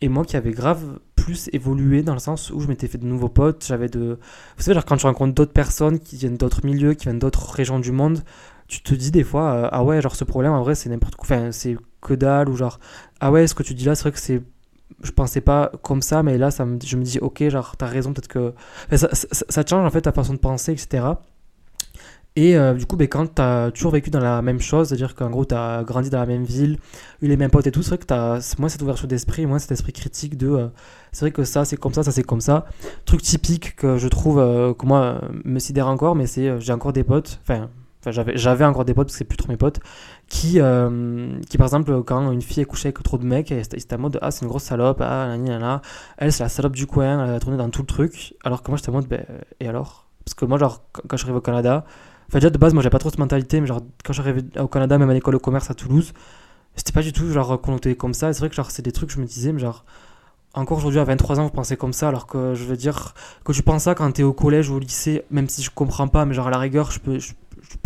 Et 0.00 0.08
moi 0.08 0.24
qui 0.24 0.36
avais 0.36 0.52
grave 0.52 0.98
plus 1.20 1.50
évolué 1.52 2.02
dans 2.02 2.14
le 2.14 2.18
sens 2.18 2.50
où 2.50 2.60
je 2.60 2.66
m'étais 2.66 2.88
fait 2.88 2.98
de 2.98 3.06
nouveaux 3.06 3.28
potes. 3.28 3.64
J'avais 3.66 3.88
de. 3.88 4.18
Vous 4.56 4.62
savez, 4.62 4.74
genre 4.74 4.86
quand 4.86 4.96
tu 4.96 5.06
rencontres 5.06 5.34
d'autres 5.34 5.52
personnes 5.52 5.98
qui 5.98 6.16
viennent 6.16 6.36
d'autres 6.36 6.64
milieux, 6.64 6.94
qui 6.94 7.04
viennent 7.04 7.18
d'autres 7.18 7.50
régions 7.50 7.78
du 7.78 7.92
monde, 7.92 8.22
tu 8.68 8.80
te 8.82 8.94
dis 8.94 9.10
des 9.10 9.24
fois, 9.24 9.52
euh, 9.52 9.68
ah 9.70 9.84
ouais, 9.84 10.00
genre 10.00 10.16
ce 10.16 10.24
problème 10.24 10.52
en 10.52 10.62
vrai 10.62 10.74
c'est 10.74 10.88
n'importe 10.88 11.16
quoi. 11.16 11.26
Enfin, 11.26 11.52
c'est 11.52 11.76
que 12.00 12.14
dalle 12.14 12.48
ou 12.48 12.56
genre, 12.56 12.80
ah 13.20 13.30
ouais, 13.30 13.46
ce 13.46 13.54
que 13.54 13.62
tu 13.62 13.74
dis 13.74 13.84
là, 13.84 13.94
c'est 13.94 14.02
vrai 14.02 14.12
que 14.12 14.18
c'est. 14.18 14.42
Je 15.02 15.12
pensais 15.12 15.40
pas 15.40 15.70
comme 15.82 16.02
ça, 16.02 16.22
mais 16.22 16.36
là, 16.36 16.50
ça 16.50 16.64
me... 16.64 16.78
je 16.84 16.96
me 16.96 17.04
dis, 17.04 17.18
ok, 17.20 17.48
genre, 17.48 17.76
t'as 17.76 17.86
raison, 17.86 18.12
peut-être 18.12 18.28
que. 18.28 18.54
ça, 18.96 19.62
change 19.68 19.86
en 19.86 19.90
fait 19.90 20.02
ta 20.02 20.12
façon 20.12 20.32
de 20.32 20.38
penser, 20.38 20.72
etc. 20.72 21.04
Et 22.36 22.56
euh, 22.56 22.74
du 22.74 22.86
coup, 22.86 22.96
ben, 22.96 23.08
quand 23.08 23.34
tu 23.34 23.42
as 23.42 23.70
toujours 23.72 23.92
vécu 23.92 24.10
dans 24.10 24.20
la 24.20 24.40
même 24.40 24.60
chose, 24.60 24.88
c'est-à-dire 24.88 25.14
qu'en 25.14 25.30
gros, 25.30 25.44
tu 25.44 25.54
as 25.54 25.82
grandi 25.84 26.10
dans 26.10 26.20
la 26.20 26.26
même 26.26 26.44
ville, 26.44 26.78
eu 27.22 27.28
les 27.28 27.36
mêmes 27.36 27.50
potes 27.50 27.66
et 27.66 27.72
tout, 27.72 27.82
c'est 27.82 27.90
vrai 27.90 27.98
que 27.98 28.06
tu 28.06 28.14
as 28.14 28.56
moins 28.58 28.68
cette 28.68 28.82
ouverture 28.82 29.08
d'esprit, 29.08 29.46
moins 29.46 29.58
cet 29.58 29.72
esprit 29.72 29.92
critique 29.92 30.36
de 30.36 30.48
euh, 30.48 30.68
c'est 31.12 31.24
vrai 31.24 31.32
que 31.32 31.42
ça, 31.42 31.64
c'est 31.64 31.76
comme 31.76 31.92
ça, 31.92 32.04
ça, 32.04 32.12
c'est 32.12 32.22
comme 32.22 32.40
ça. 32.40 32.66
Truc 33.04 33.20
typique 33.22 33.74
que 33.74 33.96
je 33.96 34.06
trouve, 34.06 34.38
euh, 34.38 34.74
que 34.74 34.86
moi, 34.86 35.20
me 35.44 35.58
sidère 35.58 35.88
encore, 35.88 36.14
mais 36.14 36.26
c'est 36.26 36.60
j'ai 36.60 36.72
encore 36.72 36.92
des 36.92 37.02
potes, 37.02 37.40
enfin, 37.42 37.68
j'avais, 38.06 38.64
encore 38.64 38.84
des 38.84 38.94
potes, 38.94 39.08
parce 39.08 39.14
que 39.14 39.18
c'est 39.18 39.24
plus 39.24 39.36
trop 39.36 39.48
mes 39.48 39.56
potes, 39.56 39.80
qui, 40.28 40.60
qui 41.48 41.58
par 41.58 41.66
exemple, 41.66 42.02
quand 42.04 42.30
une 42.30 42.42
fille 42.42 42.62
est 42.62 42.64
couchée 42.64 42.88
avec 42.88 43.02
trop 43.02 43.18
de 43.18 43.26
mecs, 43.26 43.52
c'était 43.62 43.94
en 43.96 43.98
mode 43.98 44.18
ah, 44.22 44.30
c'est 44.30 44.42
une 44.42 44.48
grosse 44.48 44.62
salope, 44.62 45.00
ah, 45.02 45.36
là, 45.36 45.82
elle, 46.16 46.32
c'est 46.32 46.44
la 46.44 46.48
salope 46.48 46.76
du 46.76 46.86
coin, 46.86 47.24
elle 47.26 47.34
a 47.34 47.40
tourné 47.40 47.58
dans 47.58 47.68
tout 47.70 47.82
le 47.82 47.86
truc, 47.86 48.34
alors 48.44 48.62
que 48.62 48.70
moi, 48.70 48.78
j'étais 48.78 48.90
en 48.90 48.92
mode 48.92 49.08
ben, 49.08 49.24
et 49.58 49.68
alors? 49.68 50.06
Parce 50.24 50.34
que 50.34 50.44
moi, 50.44 50.58
genre, 50.58 50.84
quand 50.92 51.16
je 51.16 51.16
suis 51.16 51.26
arrivé 51.26 51.38
au 51.38 51.42
Canada, 51.42 51.84
Enfin, 52.30 52.38
déjà, 52.38 52.50
de 52.50 52.58
base, 52.58 52.74
moi, 52.74 52.82
j'ai 52.84 52.90
pas 52.90 53.00
trop 53.00 53.10
cette 53.10 53.18
mentalité, 53.18 53.60
mais 53.60 53.66
genre, 53.66 53.80
quand 54.04 54.12
j'arrivais 54.12 54.44
au 54.60 54.68
Canada, 54.68 54.98
même 54.98 55.10
à 55.10 55.14
l'école 55.14 55.34
de 55.34 55.38
commerce 55.38 55.68
à 55.68 55.74
Toulouse, 55.74 56.12
c'était 56.76 56.92
pas 56.92 57.02
du 57.02 57.12
tout, 57.12 57.28
genre, 57.32 57.60
connoté 57.60 57.96
comme 57.96 58.14
ça. 58.14 58.32
C'est 58.32 58.38
vrai 58.38 58.48
que, 58.48 58.54
genre, 58.54 58.70
c'est 58.70 58.82
des 58.82 58.92
trucs 58.92 59.08
que 59.08 59.16
je 59.16 59.20
me 59.20 59.26
disais, 59.26 59.52
mais 59.52 59.58
genre, 59.58 59.84
encore 60.54 60.78
aujourd'hui, 60.78 61.00
à 61.00 61.04
23 61.04 61.40
ans, 61.40 61.44
vous 61.44 61.50
pensez 61.50 61.76
comme 61.76 61.92
ça, 61.92 62.06
alors 62.06 62.28
que 62.28 62.54
je 62.54 62.62
veux 62.62 62.76
dire, 62.76 63.14
que 63.44 63.50
tu 63.50 63.64
penses 63.64 63.82
ça 63.82 63.96
quand 63.96 64.08
t'es 64.12 64.22
au 64.22 64.32
collège 64.32 64.70
ou 64.70 64.76
au 64.76 64.78
lycée, 64.78 65.24
même 65.32 65.48
si 65.48 65.60
je 65.60 65.70
comprends 65.74 66.06
pas, 66.06 66.24
mais 66.24 66.32
genre, 66.32 66.46
à 66.46 66.50
la 66.50 66.58
rigueur, 66.58 66.92
je 66.92 67.00
peux, 67.00 67.18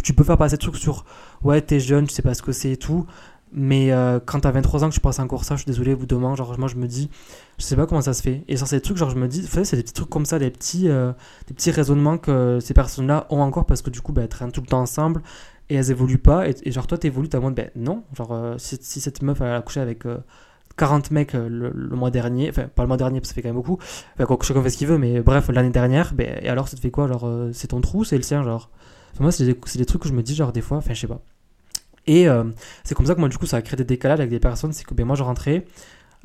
tu 0.03 0.13
peux 0.13 0.25
faire 0.25 0.37
passer 0.37 0.57
des 0.57 0.61
trucs 0.61 0.77
sur, 0.77 1.07
ouais, 1.43 1.63
t'es 1.63 1.81
jeune, 1.81 2.07
tu 2.07 2.13
sais 2.13 2.21
pas 2.21 2.35
ce 2.35 2.43
que 2.43 2.53
c'est 2.53 2.73
et 2.73 2.77
tout. 2.77 3.07
Mais 3.56 3.92
euh, 3.92 4.18
quand 4.18 4.40
t'as 4.40 4.50
23 4.50 4.82
ans 4.82 4.88
que 4.88 4.94
tu 4.94 5.00
passes 5.00 5.20
encore 5.20 5.44
ça, 5.44 5.54
je 5.54 5.61
suis 5.61 5.70
désolé, 5.70 5.94
vous 5.94 6.06
demain, 6.06 6.34
genre 6.34 6.58
moi 6.58 6.66
je 6.66 6.75
me 6.75 6.88
dis, 6.88 7.08
je 7.56 7.64
sais 7.64 7.76
pas 7.76 7.87
comment 7.87 8.00
ça 8.00 8.12
se 8.12 8.20
fait. 8.20 8.42
Et 8.49 8.56
sur 8.56 8.66
ces 8.66 8.80
trucs, 8.80 8.96
genre 8.96 9.11
je 9.11 9.16
me 9.16 9.28
dis, 9.28 9.46
c'est 9.46 9.76
des 9.76 9.82
petits 9.84 9.92
trucs 9.92 10.11
comme 10.11 10.26
ça, 10.26 10.40
des 10.40 10.50
petits, 10.50 10.88
euh, 10.88 11.12
des 11.46 11.54
petits 11.54 11.70
raisonnements 11.70 12.18
que 12.18 12.58
ces 12.61 12.75
personnes-là 12.75 13.28
ont 13.30 13.40
encore 13.40 13.64
parce 13.64 13.80
que 13.80 13.90
du 13.90 14.00
coup, 14.00 14.12
bah, 14.12 14.23
elles 14.23 14.28
traînent 14.28 14.50
tout 14.50 14.61
le 14.61 14.66
temps 14.66 14.80
ensemble 14.80 15.23
et 15.70 15.76
elles 15.76 15.92
évoluent 15.92 16.18
pas. 16.18 16.49
Et, 16.49 16.73
genre 16.73 16.88
toi, 16.88 16.99
t'évolues, 16.99 17.28
t'as 17.28 17.38
moins 17.38 17.52
de, 17.52 17.54
ben 17.54 17.70
non, 17.76 18.02
genre 18.12 18.32
euh, 18.32 18.56
si, 18.58 19.00
cette 19.00 19.23
meuf 19.23 19.40
elle 19.40 19.52
a 19.52 19.62
couché 19.62 19.78
avec 19.78 20.02
40 20.76 21.12
mecs 21.12 21.34
le, 21.34 21.70
mois 21.94 22.11
dernier, 22.11 22.50
enfin 22.50 22.64
pas 22.75 22.82
le 22.82 22.88
mois 22.88 22.96
dernier 22.96 23.20
parce 23.20 23.28
que 23.30 23.34
ça 23.34 23.37
fait 23.37 23.42
quand 23.42 23.50
même 23.50 23.56
beaucoup, 23.56 23.78
enfin 24.18 24.37
chacun 24.42 24.62
fait 24.64 24.70
ce 24.70 24.78
qu'il 24.78 24.88
veut, 24.88 24.99
mais 24.99 25.20
bref, 25.20 25.49
l'année 25.50 25.70
dernière, 25.70 26.12
ben, 26.12 26.40
et 26.42 26.49
alors 26.49 26.66
ça 26.66 26.76
te 26.76 26.80
fait 26.80 26.90
quoi? 26.90 27.06
Genre 27.06 27.50
c'est 27.52 27.68
ton 27.68 27.80
trou, 27.80 28.02
c'est 28.02 28.16
le 28.16 28.25
sien, 28.25 28.42
genre. 28.42 28.70
moi, 29.20 29.30
c'est 29.30 29.44
des, 29.44 29.54
des 29.54 29.87
trucs 29.87 30.02
que 30.02 30.08
je 30.08 30.14
me 30.14 30.25
dis, 30.25 30.34
genre 30.34 30.50
des 30.50 30.61
fois, 30.61 30.78
enfin 30.78 30.92
je 30.92 31.00
sais 31.02 31.06
pas. 31.06 31.20
Et 32.06 32.28
euh, 32.28 32.44
c'est 32.84 32.94
comme 32.94 33.06
ça 33.06 33.14
que 33.14 33.20
moi, 33.20 33.28
du 33.28 33.38
coup, 33.38 33.46
ça 33.46 33.56
a 33.58 33.62
créé 33.62 33.76
des 33.76 33.84
décalages 33.84 34.20
avec 34.20 34.30
des 34.30 34.40
personnes. 34.40 34.73
C'est 34.73 34.84
que 34.84 34.94
ben, 34.94 35.06
moi, 35.06 35.16
je 35.16 35.23
rentrais. 35.23 35.64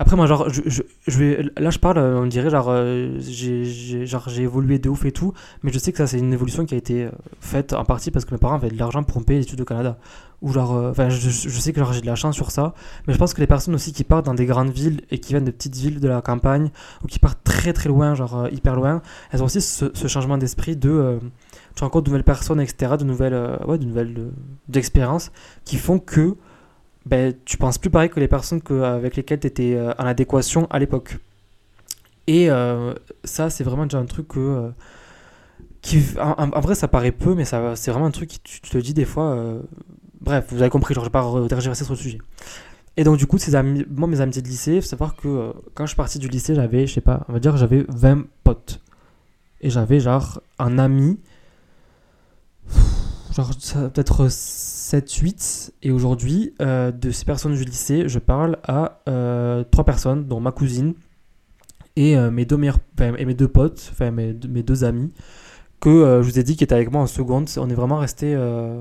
Après, 0.02 0.16
moi, 0.16 0.28
genre, 0.28 0.50
je, 0.50 0.62
je, 0.66 0.82
je, 1.08 1.20
vais, 1.20 1.46
là, 1.58 1.70
je 1.70 1.78
parle, 1.78 2.00
on 2.00 2.26
dirait, 2.26 2.50
genre, 2.50 2.68
euh, 2.70 3.18
j'ai, 3.20 4.06
évolué 4.42 4.80
de 4.80 4.90
ouf 4.90 5.06
et 5.06 5.12
tout, 5.12 5.34
mais 5.62 5.72
je 5.72 5.78
sais 5.78 5.92
que 5.92 5.98
ça, 5.98 6.08
c'est 6.08 6.18
une 6.18 6.34
évolution 6.34 6.66
qui 6.66 6.74
a 6.74 6.78
été 6.78 7.04
euh, 7.04 7.12
faite 7.42 7.74
en 7.74 7.84
partie 7.84 8.10
parce 8.10 8.26
que 8.26 8.34
mes 8.34 8.38
parents 8.38 8.56
avaient 8.56 8.70
de 8.70 8.80
l'argent 8.80 9.04
pour 9.04 9.20
me 9.20 9.26
payer 9.26 9.40
les 9.40 9.46
études 9.46 9.62
au 9.62 9.66
Canada. 9.66 9.98
Ou 10.42 10.54
genre, 10.54 10.72
enfin, 10.90 11.10
je, 11.10 11.30
sais 11.30 11.74
que 11.74 11.82
j'ai 11.92 12.00
de 12.00 12.06
la 12.06 12.16
chance 12.16 12.34
sur 12.34 12.50
ça, 12.50 12.74
mais 13.06 13.14
je 13.14 13.20
pense 13.20 13.34
que 13.34 13.42
les 13.42 13.48
personnes 13.48 13.76
aussi 13.76 13.92
qui 13.92 14.06
partent 14.06 14.26
dans 14.26 14.34
des 14.34 14.46
grandes 14.46 14.72
villes 14.72 15.02
et 15.12 15.20
qui 15.20 15.34
viennent 15.34 15.44
de 15.44 15.52
petites 15.52 15.76
villes 15.76 16.00
de 16.00 16.08
la 16.08 16.22
campagne, 16.22 16.72
ou 17.04 17.08
qui 17.08 17.20
partent 17.20 17.44
très 17.44 17.74
très 17.74 17.90
loin, 17.90 18.16
genre 18.16 18.48
hyper 18.50 18.76
loin, 18.76 19.02
elles 19.32 19.44
ont 19.44 19.48
aussi 19.48 19.60
ce, 19.60 20.08
changement 20.08 20.38
d'esprit 20.38 20.78
de 20.78 21.20
tu 21.80 21.84
rencontres 21.84 22.06
de 22.06 22.10
nouvelles 22.10 22.24
personnes, 22.24 22.60
etc., 22.60 22.96
de 23.00 23.06
nouvelles, 23.06 23.34
euh, 23.34 23.58
ouais, 23.66 23.78
de 23.78 23.86
nouvelles 23.86 24.16
euh, 24.18 24.78
expériences 24.78 25.32
qui 25.64 25.78
font 25.78 26.00
que 26.00 26.36
ben, 27.10 27.34
tu 27.46 27.58
penses 27.58 27.78
plus 27.78 27.90
pareil 27.90 28.10
que 28.10 28.20
les 28.20 28.28
personnes 28.28 28.62
que, 28.62 28.82
avec 28.82 29.16
lesquelles 29.16 29.40
tu 29.40 29.48
étais 29.48 29.74
euh, 29.74 29.92
en 29.98 30.06
adéquation 30.06 30.68
à 30.70 30.80
l'époque. 30.80 31.18
Et 32.28 32.48
ça, 33.24 33.50
c'est 33.50 33.64
vraiment 33.64 33.86
déjà 33.86 33.98
un 33.98 34.06
truc 34.06 34.28
que. 34.28 34.70
qui, 35.82 36.04
en, 36.20 36.60
vrai, 36.60 36.76
ça 36.76 36.88
paraît 36.88 37.12
peu, 37.12 37.34
mais 37.34 37.44
c'est 37.44 37.90
vraiment 37.90 38.06
un 38.06 38.12
truc 38.12 38.30
qui 38.30 38.40
tu, 38.40 38.62
te 38.62 38.78
dis 38.78 38.94
des 38.94 39.06
fois. 39.06 39.60
bref, 40.22 40.46
vous 40.50 40.62
avez 40.62 40.70
compris, 40.70 40.94
genre, 40.94 41.04
je 41.04 41.10
vais 41.10 41.12
pas 41.12 41.48
tergiverser 41.48 41.86
sur 41.86 41.94
le 41.94 42.00
sujet. 42.00 42.20
Et 42.98 43.04
donc, 43.04 43.18
du 43.18 43.26
coup, 43.26 43.40
ces 43.40 43.56
amis, 43.56 43.84
moi, 43.90 44.08
mes 44.08 44.22
amitiés 44.22 44.44
de 44.44 44.48
lycée, 44.48 44.76
il 44.76 44.82
faut 44.84 44.88
savoir 44.88 45.16
que 45.16 45.54
quand 45.74 45.86
je 45.86 45.90
suis 45.90 45.98
parti 45.98 46.20
du 46.20 46.28
lycée, 46.28 46.54
j'avais, 46.54 46.86
je 46.86 46.94
sais 46.94 47.02
pas, 47.02 47.26
on 47.30 47.34
va 47.34 47.40
dire, 47.40 47.58
j'avais 47.58 47.84
20 47.90 48.28
potes. 48.44 48.80
Et 49.62 49.72
j'avais, 49.72 50.00
genre, 50.00 50.40
un 50.60 50.78
ami 50.78 51.18
peut-être 53.44 54.28
7-8. 54.30 55.72
Et 55.84 55.92
aujourd'hui, 55.92 56.54
euh, 56.62 56.92
de 56.92 57.12
ces 57.12 57.26
personnes 57.26 57.56
du 57.56 57.64
lycée, 57.64 58.08
je 58.08 58.20
parle 58.20 58.58
à 58.64 59.02
euh, 59.08 59.64
trois 59.70 59.86
personnes, 59.86 60.26
dont 60.26 60.40
ma 60.40 60.52
cousine 60.52 60.94
et, 61.96 62.18
euh, 62.18 62.32
mes, 62.32 62.46
deux 62.46 62.58
meilleurs, 62.58 62.80
et 63.18 63.26
mes 63.26 63.34
deux 63.34 63.48
potes, 63.48 63.92
mes, 64.00 64.34
mes 64.48 64.64
deux 64.64 64.84
amis, 64.84 65.12
que 65.80 66.20
je 66.22 66.30
vous 66.30 66.40
ai 66.40 66.44
dit 66.44 66.58
qui 66.58 66.64
étaient 66.64 66.76
avec 66.76 66.92
moi 66.92 67.02
en 67.02 67.08
seconde. 67.08 67.50
On 67.58 67.70
est 67.70 67.74
vraiment 67.74 67.98
resté. 67.98 68.36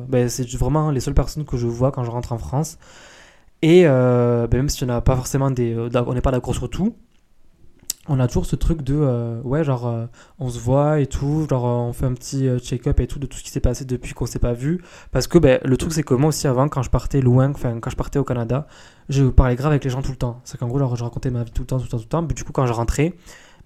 Ben, 0.08 0.28
c'est 0.28 0.48
vraiment 0.56 0.90
les 0.90 1.00
seules 1.00 1.14
personnes 1.14 1.44
que 1.44 1.56
je 1.56 1.66
vois 1.66 1.92
quand 1.92 2.02
je 2.02 2.10
rentre 2.10 2.32
en 2.32 2.38
France. 2.38 2.78
Et 3.62 3.84
ben, 3.84 4.48
même 4.52 4.68
si 4.68 4.82
on 4.82 4.88
n'a 4.88 5.00
pas 5.00 5.14
forcément 5.14 5.50
des. 5.52 5.76
on 5.76 6.14
n'est 6.14 6.20
pas 6.20 6.32
d'accord 6.32 6.54
sur 6.54 6.68
tout, 6.68 6.96
on 8.08 8.18
a 8.20 8.26
toujours 8.26 8.46
ce 8.46 8.56
truc 8.56 8.82
de 8.82 8.94
euh, 8.96 9.40
ouais 9.42 9.64
genre 9.64 9.86
euh, 9.86 10.06
on 10.38 10.48
se 10.48 10.58
voit 10.58 11.00
et 11.00 11.06
tout 11.06 11.46
genre 11.48 11.64
on 11.64 11.92
fait 11.92 12.06
un 12.06 12.14
petit 12.14 12.48
euh, 12.48 12.58
check-up 12.58 12.98
et 13.00 13.06
tout 13.06 13.18
de 13.18 13.26
tout 13.26 13.38
ce 13.38 13.42
qui 13.42 13.50
s'est 13.50 13.60
passé 13.60 13.84
depuis 13.84 14.14
qu'on 14.14 14.26
s'est 14.26 14.38
pas 14.38 14.54
vu. 14.54 14.82
Parce 15.12 15.26
que 15.26 15.38
ben, 15.38 15.60
le 15.64 15.76
truc 15.76 15.92
c'est 15.92 16.02
que 16.02 16.14
moi 16.14 16.30
aussi 16.30 16.46
avant 16.46 16.68
quand 16.68 16.82
je 16.82 16.90
partais 16.90 17.20
loin 17.20 17.50
enfin 17.50 17.78
quand 17.80 17.90
je 17.90 17.96
partais 17.96 18.18
au 18.18 18.24
Canada 18.24 18.66
je 19.08 19.24
parlais 19.24 19.56
grave 19.56 19.72
avec 19.72 19.84
les 19.84 19.90
gens 19.90 20.02
tout 20.02 20.10
le 20.10 20.16
temps. 20.16 20.40
C'est 20.44 20.58
qu'en 20.58 20.68
gros 20.68 20.78
genre, 20.78 20.96
je 20.96 21.04
racontais 21.04 21.30
ma 21.30 21.44
vie 21.44 21.50
tout 21.50 21.62
le 21.62 21.66
temps 21.66 21.78
tout 21.78 21.84
le 21.84 21.88
temps 21.88 21.98
tout 21.98 22.04
le 22.04 22.08
temps. 22.08 22.22
Mais 22.22 22.34
du 22.34 22.44
coup 22.44 22.52
quand 22.52 22.66
je 22.66 22.72
rentrais 22.72 23.14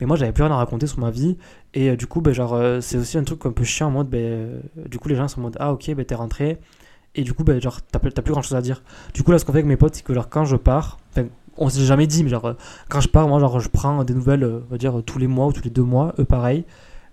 mais 0.00 0.06
moi 0.06 0.16
j'avais 0.16 0.32
plus 0.32 0.42
rien 0.42 0.52
à 0.52 0.56
raconter 0.56 0.86
sur 0.86 0.98
ma 0.98 1.10
vie. 1.10 1.38
Et 1.74 1.96
du 1.96 2.06
coup 2.06 2.20
ben, 2.20 2.34
genre 2.34 2.58
c'est 2.80 2.98
aussi 2.98 3.18
un 3.18 3.24
truc 3.24 3.46
un 3.46 3.52
peu 3.52 3.64
chiant 3.64 3.88
en 3.88 3.92
mode 3.92 4.10
ben, 4.10 4.60
du 4.88 4.98
coup 4.98 5.08
les 5.08 5.14
gens 5.16 5.28
sont 5.28 5.40
en 5.40 5.44
mode 5.44 5.56
ah 5.60 5.72
ok 5.72 5.94
ben 5.94 6.04
t'es 6.04 6.14
rentré. 6.14 6.58
Et 7.14 7.22
du 7.22 7.34
coup 7.34 7.44
ben 7.44 7.60
genre 7.60 7.80
t'as 7.82 7.98
plus 7.98 8.32
grand 8.32 8.42
chose 8.42 8.56
à 8.56 8.62
dire. 8.62 8.82
Du 9.14 9.22
coup 9.22 9.30
là 9.30 9.38
ce 9.38 9.44
qu'on 9.44 9.52
fait 9.52 9.58
avec 9.58 9.68
mes 9.68 9.76
potes 9.76 9.94
c'est 9.94 10.04
que 10.04 10.14
genre 10.14 10.28
quand 10.28 10.44
je 10.44 10.56
pars 10.56 10.98
on 11.62 11.68
s'est 11.68 11.84
jamais 11.84 12.06
dit, 12.06 12.24
mais 12.24 12.30
genre, 12.30 12.44
euh, 12.44 12.54
quand 12.88 13.00
je 13.00 13.08
pars, 13.08 13.28
moi, 13.28 13.40
genre, 13.40 13.60
je 13.60 13.68
prends 13.68 14.04
des 14.04 14.14
nouvelles, 14.14 14.44
euh, 14.44 14.60
on 14.68 14.72
va 14.72 14.78
dire, 14.78 15.02
tous 15.04 15.18
les 15.18 15.26
mois 15.26 15.46
ou 15.46 15.52
tous 15.52 15.62
les 15.62 15.70
deux 15.70 15.82
mois, 15.82 16.14
eux, 16.18 16.24
pareil. 16.24 16.64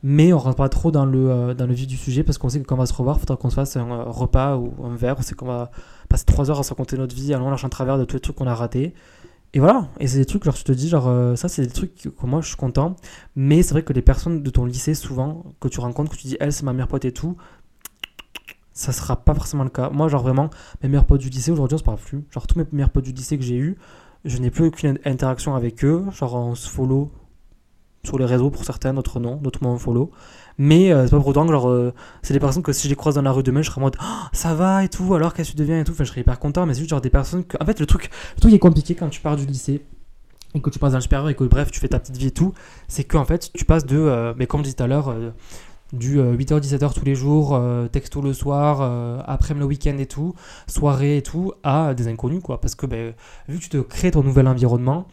Mais 0.02 0.32
on 0.32 0.38
rentre 0.38 0.56
pas 0.56 0.70
trop 0.70 0.92
dans 0.92 1.06
le, 1.06 1.30
euh, 1.30 1.54
dans 1.54 1.68
le 1.68 1.74
vif 1.74 1.86
du 1.86 1.98
sujet 1.98 2.24
parce 2.24 2.38
qu'on 2.38 2.48
sait 2.48 2.62
que 2.62 2.66
quand 2.66 2.76
on 2.76 2.80
va 2.80 2.86
se 2.86 2.94
revoir, 2.94 3.18
il 3.18 3.20
faudra 3.20 3.36
qu'on 3.36 3.50
se 3.50 3.56
fasse 3.56 3.76
un 3.76 3.92
euh, 3.92 4.04
repas 4.06 4.56
ou 4.56 4.74
un 4.86 4.96
verre. 4.96 5.16
On 5.20 5.22
sait 5.22 5.36
qu'on 5.36 5.46
va 5.48 5.72
passer 6.08 6.24
trois 6.26 6.50
heures 6.50 6.60
à 6.60 6.64
se 6.64 6.70
raconter 6.70 6.98
notre 6.98 7.14
vie, 7.14 7.34
à 7.34 7.40
large, 7.40 7.66
en 7.66 7.70
travers 7.70 7.98
de 7.98 8.06
tous 8.06 8.16
les 8.16 8.22
trucs 8.22 8.38
qu'on 8.38 8.48
a 8.48 8.56
ratés. 8.56 8.94
Et 9.54 9.60
voilà, 9.60 9.90
et 10.00 10.08
c'est 10.08 10.20
des 10.20 10.26
trucs, 10.26 10.44
genre, 10.44 10.56
je 10.56 10.64
te 10.64 10.72
dis, 10.72 10.90
genre, 10.90 11.08
euh, 11.08 11.36
ça, 11.36 11.50
c'est 11.50 11.64
des 11.64 11.72
trucs 11.72 11.96
que 11.96 12.26
moi, 12.26 12.40
je 12.40 12.48
suis 12.48 12.56
content. 12.56 12.96
Mais 13.36 13.64
c'est 13.64 13.74
vrai 13.74 13.84
que 13.84 13.94
les 13.94 14.02
personnes 14.02 14.44
de 14.44 14.50
ton 14.50 14.64
lycée, 14.66 14.94
souvent, 14.94 15.44
que 15.60 15.68
tu 15.68 15.80
rencontres, 15.80 16.12
que 16.12 16.18
tu 16.18 16.28
dis, 16.28 16.38
elle, 16.40 16.54
c'est 16.54 16.64
ma 16.64 16.72
meilleure 16.72 16.88
pote 16.88 17.04
et 17.04 17.12
tout, 17.12 17.36
ça 18.72 18.94
sera 18.94 19.18
pas 19.18 19.34
forcément 19.34 19.64
le 19.64 19.70
cas. 19.70 19.90
Moi, 19.90 20.08
genre, 20.08 20.22
vraiment, 20.22 20.50
mes 20.82 20.88
meilleurs 20.88 21.06
potes 21.06 21.20
du 21.20 21.30
lycée, 21.30 21.52
aujourd'hui, 21.52 21.76
on 21.76 21.80
se 21.80 21.84
parle 21.84 21.98
plus. 21.98 22.24
Genre, 22.32 22.48
tous 22.48 22.58
mes 22.58 22.66
meilleurs 22.72 22.92
potes 22.92 23.04
du 23.04 23.12
lycée 23.12 23.38
que 23.38 23.44
j'ai 23.44 23.58
eu, 23.58 23.78
je 24.26 24.38
n'ai 24.38 24.50
plus 24.50 24.66
aucune 24.66 25.00
interaction 25.06 25.56
avec 25.56 25.84
eux. 25.84 26.06
Genre, 26.12 26.36
on 26.36 26.56
se 26.56 26.70
follow 26.70 27.12
sur 28.04 28.18
les 28.18 28.26
réseaux 28.26 28.50
pour 28.50 28.64
certains, 28.64 28.94
d'autres 28.94 29.20
non, 29.20 29.36
d'autres 29.36 29.60
moins 29.62 29.74
on 29.74 29.78
follow. 29.78 30.12
Mais 30.58 30.92
euh, 30.92 31.06
c'est 31.06 31.12
pas 31.12 31.18
pour 31.18 31.28
autant 31.28 31.46
que, 31.46 31.52
genre, 31.52 31.70
euh, 31.70 31.94
c'est 32.22 32.34
des 32.34 32.40
personnes 32.40 32.64
que 32.64 32.74
si 32.74 32.84
je 32.84 32.90
les 32.90 32.96
croise 32.96 33.16
dans 33.16 33.22
la 33.22 33.32
rue 33.32 33.44
demain, 33.44 33.62
je 33.62 33.70
serai 33.70 33.80
en 33.80 33.86
mode, 33.86 33.96
Ah, 34.00 34.30
ça 34.34 34.54
va 34.54 34.84
et 34.84 34.90
tout, 34.90 35.14
alors 35.16 35.34
qu'est-ce 35.34 35.52
que 35.52 35.56
tu 35.56 35.62
deviens 35.62 35.80
et 35.80 35.84
tout? 35.84 35.94
Enfin, 35.94 36.04
je 36.04 36.10
serais 36.10 36.22
hyper 36.22 36.40
content, 36.40 36.66
mais 36.66 36.74
c'est 36.74 36.80
juste 36.80 36.90
genre 36.90 37.02
des 37.02 37.10
personnes 37.10 37.46
que. 37.46 37.58
En 37.62 37.66
fait, 37.66 37.80
le 37.80 37.86
truc, 37.86 38.10
le 38.36 38.42
truc 38.42 38.52
qui 38.52 38.56
est 38.56 38.60
compliqué 38.60 38.96
quand 38.96 39.10
tu 39.10 39.22
pars 39.22 39.38
du 39.38 39.46
lycée 39.46 39.86
et 40.54 40.62
que 40.62 40.70
tu 40.70 40.80
passes 40.80 40.92
dans 40.92 40.98
le 40.98 41.02
supérieur 41.02 41.30
et 41.30 41.36
que 41.36 41.44
bref, 41.44 41.72
tu 41.72 41.80
fais 41.80 41.88
ta 41.88 42.00
petite 42.00 42.18
vie 42.18 42.28
et 42.28 42.32
tout, 42.32 42.54
c'est 42.88 43.04
qu'en 43.04 43.26
fait, 43.26 43.52
tu 43.54 43.66
passes 43.66 43.86
de, 43.86 43.98
euh, 43.98 44.34
mais 44.36 44.48
comme 44.48 44.62
je 44.62 44.66
disais 44.66 44.76
tout 44.76 44.84
à 44.84 44.88
l'heure, 44.88 45.14
du 45.94 46.20
8h-17h 46.20 46.94
tous 46.94 47.06
les 47.06 47.16
jours, 47.16 47.56
euh, 47.56 47.88
texto 47.88 48.22
le 48.22 48.34
soir, 48.34 48.80
euh, 48.82 49.22
après 49.26 49.54
le 49.54 49.66
week-end 49.66 49.98
et 49.98 50.06
tout, 50.06 50.34
soirée 50.68 51.18
et 51.18 51.22
tout, 51.24 51.54
à 51.64 51.94
des 51.94 52.08
inconnus 52.08 52.42
quoi. 52.44 52.62
Parce 52.62 52.76
que 52.76 52.86
ben, 52.86 53.14
vu 53.48 53.58
que 53.58 53.64
tu 53.64 53.70
te 53.70 53.78
crées 53.78 54.12
ton 54.12 54.24
nouvel 54.24 54.48
environnement, 54.48 55.08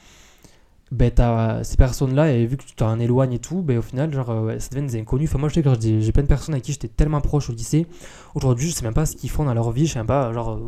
ben, 0.92 1.11
t'as 1.11 1.64
ces 1.64 1.76
personnes-là, 1.76 2.30
et 2.33 2.47
vu 2.47 2.56
que 2.56 2.64
tu 2.64 2.75
t'en 2.75 2.99
éloignes 3.00 3.33
et 3.33 3.38
tout, 3.40 3.62
ben, 3.62 3.78
au 3.78 3.83
final, 3.83 4.12
genre, 4.12 4.30
euh, 4.30 4.47
ouais, 4.47 4.61
ça 4.61 4.68
devient 4.71 4.87
des 4.87 5.00
inconnus. 5.00 5.28
Enfin, 5.28 5.38
moi, 5.38 5.49
je 5.49 5.54
sais 5.54 5.62
que 5.62 5.71
j'ai 5.80 6.12
plein 6.12 6.23
de 6.23 6.28
personnes 6.28 6.54
avec 6.54 6.64
qui 6.64 6.73
j'étais 6.73 6.88
tellement 6.88 7.21
proche 7.21 7.50
au 7.50 7.52
lycée. 7.52 7.87
Aujourd'hui, 8.35 8.68
je 8.71 8.75
sais 8.75 8.85
même 8.85 8.95
pas 8.95 9.06
ce 9.06 9.16
qu'ils 9.16 9.30
font 9.30 9.45
dans 9.45 9.54
leur 9.54 9.73
vie, 9.73 9.87
je 9.87 9.95
sais 9.95 9.99
même 9.99 10.06
pas, 10.06 10.33
genre, 10.33 10.50
euh, 10.52 10.61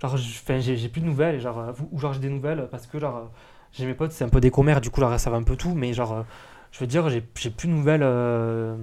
genre 0.00 0.16
j'ai 0.16 0.88
plus 0.88 1.00
de 1.00 1.06
nouvelles, 1.06 1.40
genre, 1.40 1.58
euh, 1.58 1.72
ou 1.92 1.98
genre 1.98 2.14
j'ai 2.14 2.20
des 2.20 2.30
nouvelles 2.30 2.68
parce 2.70 2.86
que, 2.86 2.98
genre, 2.98 3.16
euh, 3.16 3.24
j'ai 3.72 3.86
mes 3.86 3.94
potes, 3.94 4.12
c'est 4.12 4.24
un 4.24 4.28
peu 4.28 4.40
des 4.40 4.50
commères, 4.50 4.80
du 4.80 4.90
coup, 4.90 5.00
ça 5.18 5.30
va 5.30 5.36
un 5.36 5.42
peu 5.42 5.56
tout, 5.56 5.74
mais 5.74 5.92
genre, 5.92 6.12
euh, 6.12 6.22
je 6.72 6.80
veux 6.80 6.86
dire, 6.86 7.08
j'ai 7.10 7.20
plus 7.20 7.68
de 7.68 7.72
nouvelles, 7.72 8.02
euh, 8.02 8.76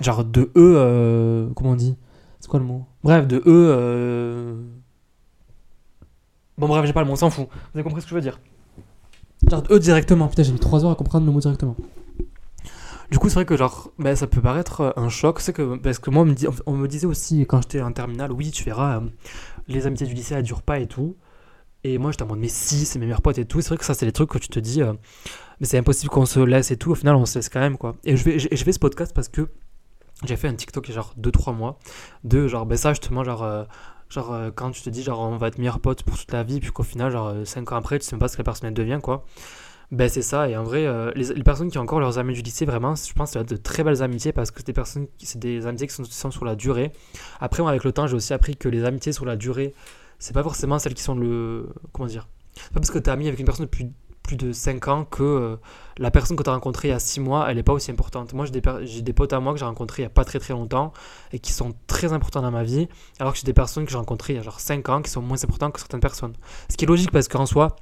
genre, 0.00 0.24
de 0.24 0.50
eux, 0.56 0.74
euh, 0.76 1.48
comment 1.54 1.70
on 1.70 1.76
dit? 1.76 1.96
C'est 2.40 2.48
quoi 2.48 2.60
le 2.60 2.66
mot? 2.66 2.84
Bref, 3.02 3.26
de 3.26 3.38
eux, 3.38 3.42
euh, 3.46 4.54
bon, 6.58 6.68
bref, 6.68 6.84
j'ai 6.86 6.92
pas 6.92 7.00
le 7.00 7.06
mot, 7.06 7.14
on 7.14 7.16
s'en 7.16 7.30
fout. 7.30 7.48
Vous 7.50 7.78
avez 7.78 7.82
compris 7.82 8.00
ce 8.00 8.06
que 8.06 8.10
je 8.10 8.14
veux 8.14 8.20
dire 8.20 8.40
Genre, 9.50 9.62
eux 9.70 9.78
directement, 9.78 10.28
putain, 10.28 10.42
j'ai 10.42 10.52
mis 10.52 10.58
3 10.58 10.84
heures 10.84 10.90
à 10.90 10.94
comprendre 10.94 11.26
le 11.26 11.32
mot 11.32 11.40
directement. 11.40 11.76
Du 13.10 13.18
coup, 13.18 13.28
c'est 13.28 13.36
vrai 13.36 13.44
que 13.44 13.56
genre, 13.56 13.92
ben, 13.98 14.16
ça 14.16 14.26
peut 14.26 14.40
paraître 14.40 14.80
euh, 14.80 14.90
un 14.96 15.08
choc, 15.08 15.40
c'est 15.40 15.52
que 15.52 15.76
parce 15.76 15.98
que 15.98 16.10
moi, 16.10 16.24
on 16.66 16.72
me, 16.72 16.88
disait 16.88 17.06
aussi 17.06 17.40
quand 17.46 17.62
j'étais 17.62 17.80
en 17.80 17.92
terminale, 17.92 18.32
oui, 18.32 18.50
tu 18.50 18.64
verras, 18.64 18.98
euh, 18.98 19.06
les 19.68 19.86
amitiés 19.86 20.06
du 20.06 20.14
lycée, 20.14 20.34
elles 20.34 20.42
durent 20.42 20.62
pas 20.62 20.80
et 20.80 20.86
tout. 20.86 21.16
Et 21.84 21.98
moi, 21.98 22.10
j'étais 22.10 22.24
en 22.24 22.26
mode, 22.26 22.40
mais 22.40 22.48
si, 22.48 22.84
c'est 22.84 22.98
mes 22.98 23.06
meilleurs 23.06 23.22
potes 23.22 23.38
et 23.38 23.44
tout. 23.44 23.60
C'est 23.60 23.68
vrai 23.68 23.76
que 23.78 23.84
ça, 23.84 23.94
c'est 23.94 24.06
des 24.06 24.12
trucs 24.12 24.30
que 24.30 24.38
tu 24.38 24.48
te 24.48 24.58
dis, 24.58 24.82
mais 25.60 25.66
c'est 25.66 25.78
impossible 25.78 26.10
qu'on 26.10 26.26
se 26.26 26.40
laisse 26.40 26.72
et 26.72 26.76
tout. 26.76 26.90
Au 26.90 26.94
final, 26.96 27.14
on 27.14 27.26
se 27.26 27.38
laisse 27.38 27.48
quand 27.48 27.60
même, 27.60 27.78
quoi. 27.78 27.94
Et 28.02 28.16
je, 28.16 28.38
je 28.38 28.64
fais 28.64 28.72
ce 28.72 28.78
podcast 28.80 29.12
parce 29.14 29.28
que 29.28 29.48
j'ai 30.24 30.36
fait 30.36 30.48
un 30.48 30.54
TikTok 30.54 30.88
il 30.88 30.90
y 30.90 30.92
a 30.92 30.96
genre 30.96 31.14
2-3 31.20 31.54
mois 31.54 31.78
de 32.24 32.48
genre, 32.48 32.66
ben 32.66 32.76
ça, 32.76 32.90
justement, 32.90 33.24
genre, 33.24 33.42
euh, 33.42 33.64
genre 34.08 34.32
euh, 34.32 34.50
quand 34.54 34.70
tu 34.70 34.82
te 34.82 34.90
dis, 34.90 35.02
genre, 35.02 35.20
on 35.20 35.36
va 35.36 35.48
être 35.48 35.58
meilleurs 35.58 35.80
potes 35.80 36.02
pour 36.02 36.18
toute 36.18 36.32
la 36.32 36.42
vie, 36.42 36.60
puis 36.60 36.70
qu'au 36.70 36.82
final, 36.82 37.10
genre, 37.10 37.34
5 37.44 37.72
ans 37.72 37.76
après, 37.76 37.98
tu 37.98 38.06
sais 38.06 38.16
même 38.16 38.20
pas 38.20 38.28
ce 38.28 38.36
que 38.36 38.40
la 38.40 38.44
personne 38.44 38.68
elle 38.68 38.74
devient, 38.74 39.00
quoi. 39.02 39.24
Ben 39.92 40.08
c'est 40.08 40.22
ça, 40.22 40.48
et 40.48 40.56
en 40.56 40.64
vrai, 40.64 40.84
euh, 40.84 41.12
les, 41.14 41.44
personnes 41.44 41.70
qui 41.70 41.78
ont 41.78 41.82
encore 41.82 42.00
leurs 42.00 42.18
amis 42.18 42.34
du 42.34 42.42
lycée, 42.42 42.64
vraiment, 42.64 42.96
je 42.96 43.12
pense 43.12 43.32
que 43.32 43.38
c'est 43.38 43.48
de 43.48 43.56
très 43.56 43.84
belles 43.84 44.02
amitiés 44.02 44.32
parce 44.32 44.50
que 44.50 44.58
c'est 44.58 44.66
des 44.66 44.72
personnes, 44.72 45.06
c'est 45.18 45.38
des 45.38 45.64
amitiés 45.66 45.86
qui 45.86 45.94
sont, 45.94 46.30
sur 46.32 46.44
la 46.44 46.56
durée. 46.56 46.90
Après, 47.38 47.62
moi, 47.62 47.70
avec 47.70 47.84
le 47.84 47.92
temps, 47.92 48.08
j'ai 48.08 48.16
aussi 48.16 48.32
appris 48.32 48.56
que 48.56 48.68
les 48.68 48.84
amitiés 48.84 49.12
sur 49.12 49.24
la 49.24 49.36
durée, 49.36 49.74
c'est 50.18 50.32
pas 50.32 50.42
forcément 50.42 50.80
celles 50.80 50.94
qui 50.94 51.02
sont 51.02 51.14
le. 51.14 51.68
Comment 51.92 52.08
dire 52.08 52.26
pas 52.72 52.80
parce 52.80 52.90
que 52.90 52.98
t'es 52.98 53.10
ami 53.10 53.28
avec 53.28 53.38
une 53.38 53.46
personne 53.46 53.66
depuis 53.66 53.92
plus 54.26 54.36
de 54.36 54.52
5 54.52 54.88
ans 54.88 55.04
que 55.04 55.22
euh, 55.22 55.56
la 55.98 56.10
personne 56.10 56.36
que 56.36 56.42
t'as 56.42 56.52
rencontrée 56.52 56.88
il 56.88 56.90
y 56.90 56.94
a 56.94 56.98
6 56.98 57.20
mois, 57.20 57.46
elle 57.48 57.58
est 57.58 57.62
pas 57.62 57.72
aussi 57.72 57.90
importante. 57.90 58.34
Moi, 58.34 58.44
j'ai 58.44 58.52
des, 58.52 59.02
des 59.02 59.12
potes 59.12 59.32
à 59.32 59.40
moi 59.40 59.52
que 59.52 59.58
j'ai 59.58 59.64
rencontrés 59.64 60.02
il 60.02 60.04
y 60.04 60.06
a 60.06 60.10
pas 60.10 60.24
très 60.24 60.40
très 60.40 60.52
longtemps 60.52 60.92
et 61.32 61.38
qui 61.38 61.52
sont 61.52 61.74
très 61.86 62.12
importants 62.12 62.42
dans 62.42 62.50
ma 62.50 62.64
vie, 62.64 62.88
alors 63.20 63.32
que 63.32 63.38
j'ai 63.38 63.44
des 63.44 63.52
personnes 63.52 63.84
que 63.84 63.92
j'ai 63.92 63.96
rencontrées 63.96 64.34
il 64.34 64.36
y 64.36 64.40
a 64.40 64.42
genre 64.42 64.58
5 64.58 64.88
ans 64.88 65.00
qui 65.00 65.10
sont 65.10 65.22
moins 65.22 65.42
importantes 65.42 65.72
que 65.72 65.78
certaines 65.78 66.00
personnes. 66.00 66.34
Ce 66.68 66.76
qui 66.76 66.84
est 66.84 66.88
logique 66.88 67.12
parce 67.12 67.28
qu'en 67.28 67.46
soi, 67.46 67.76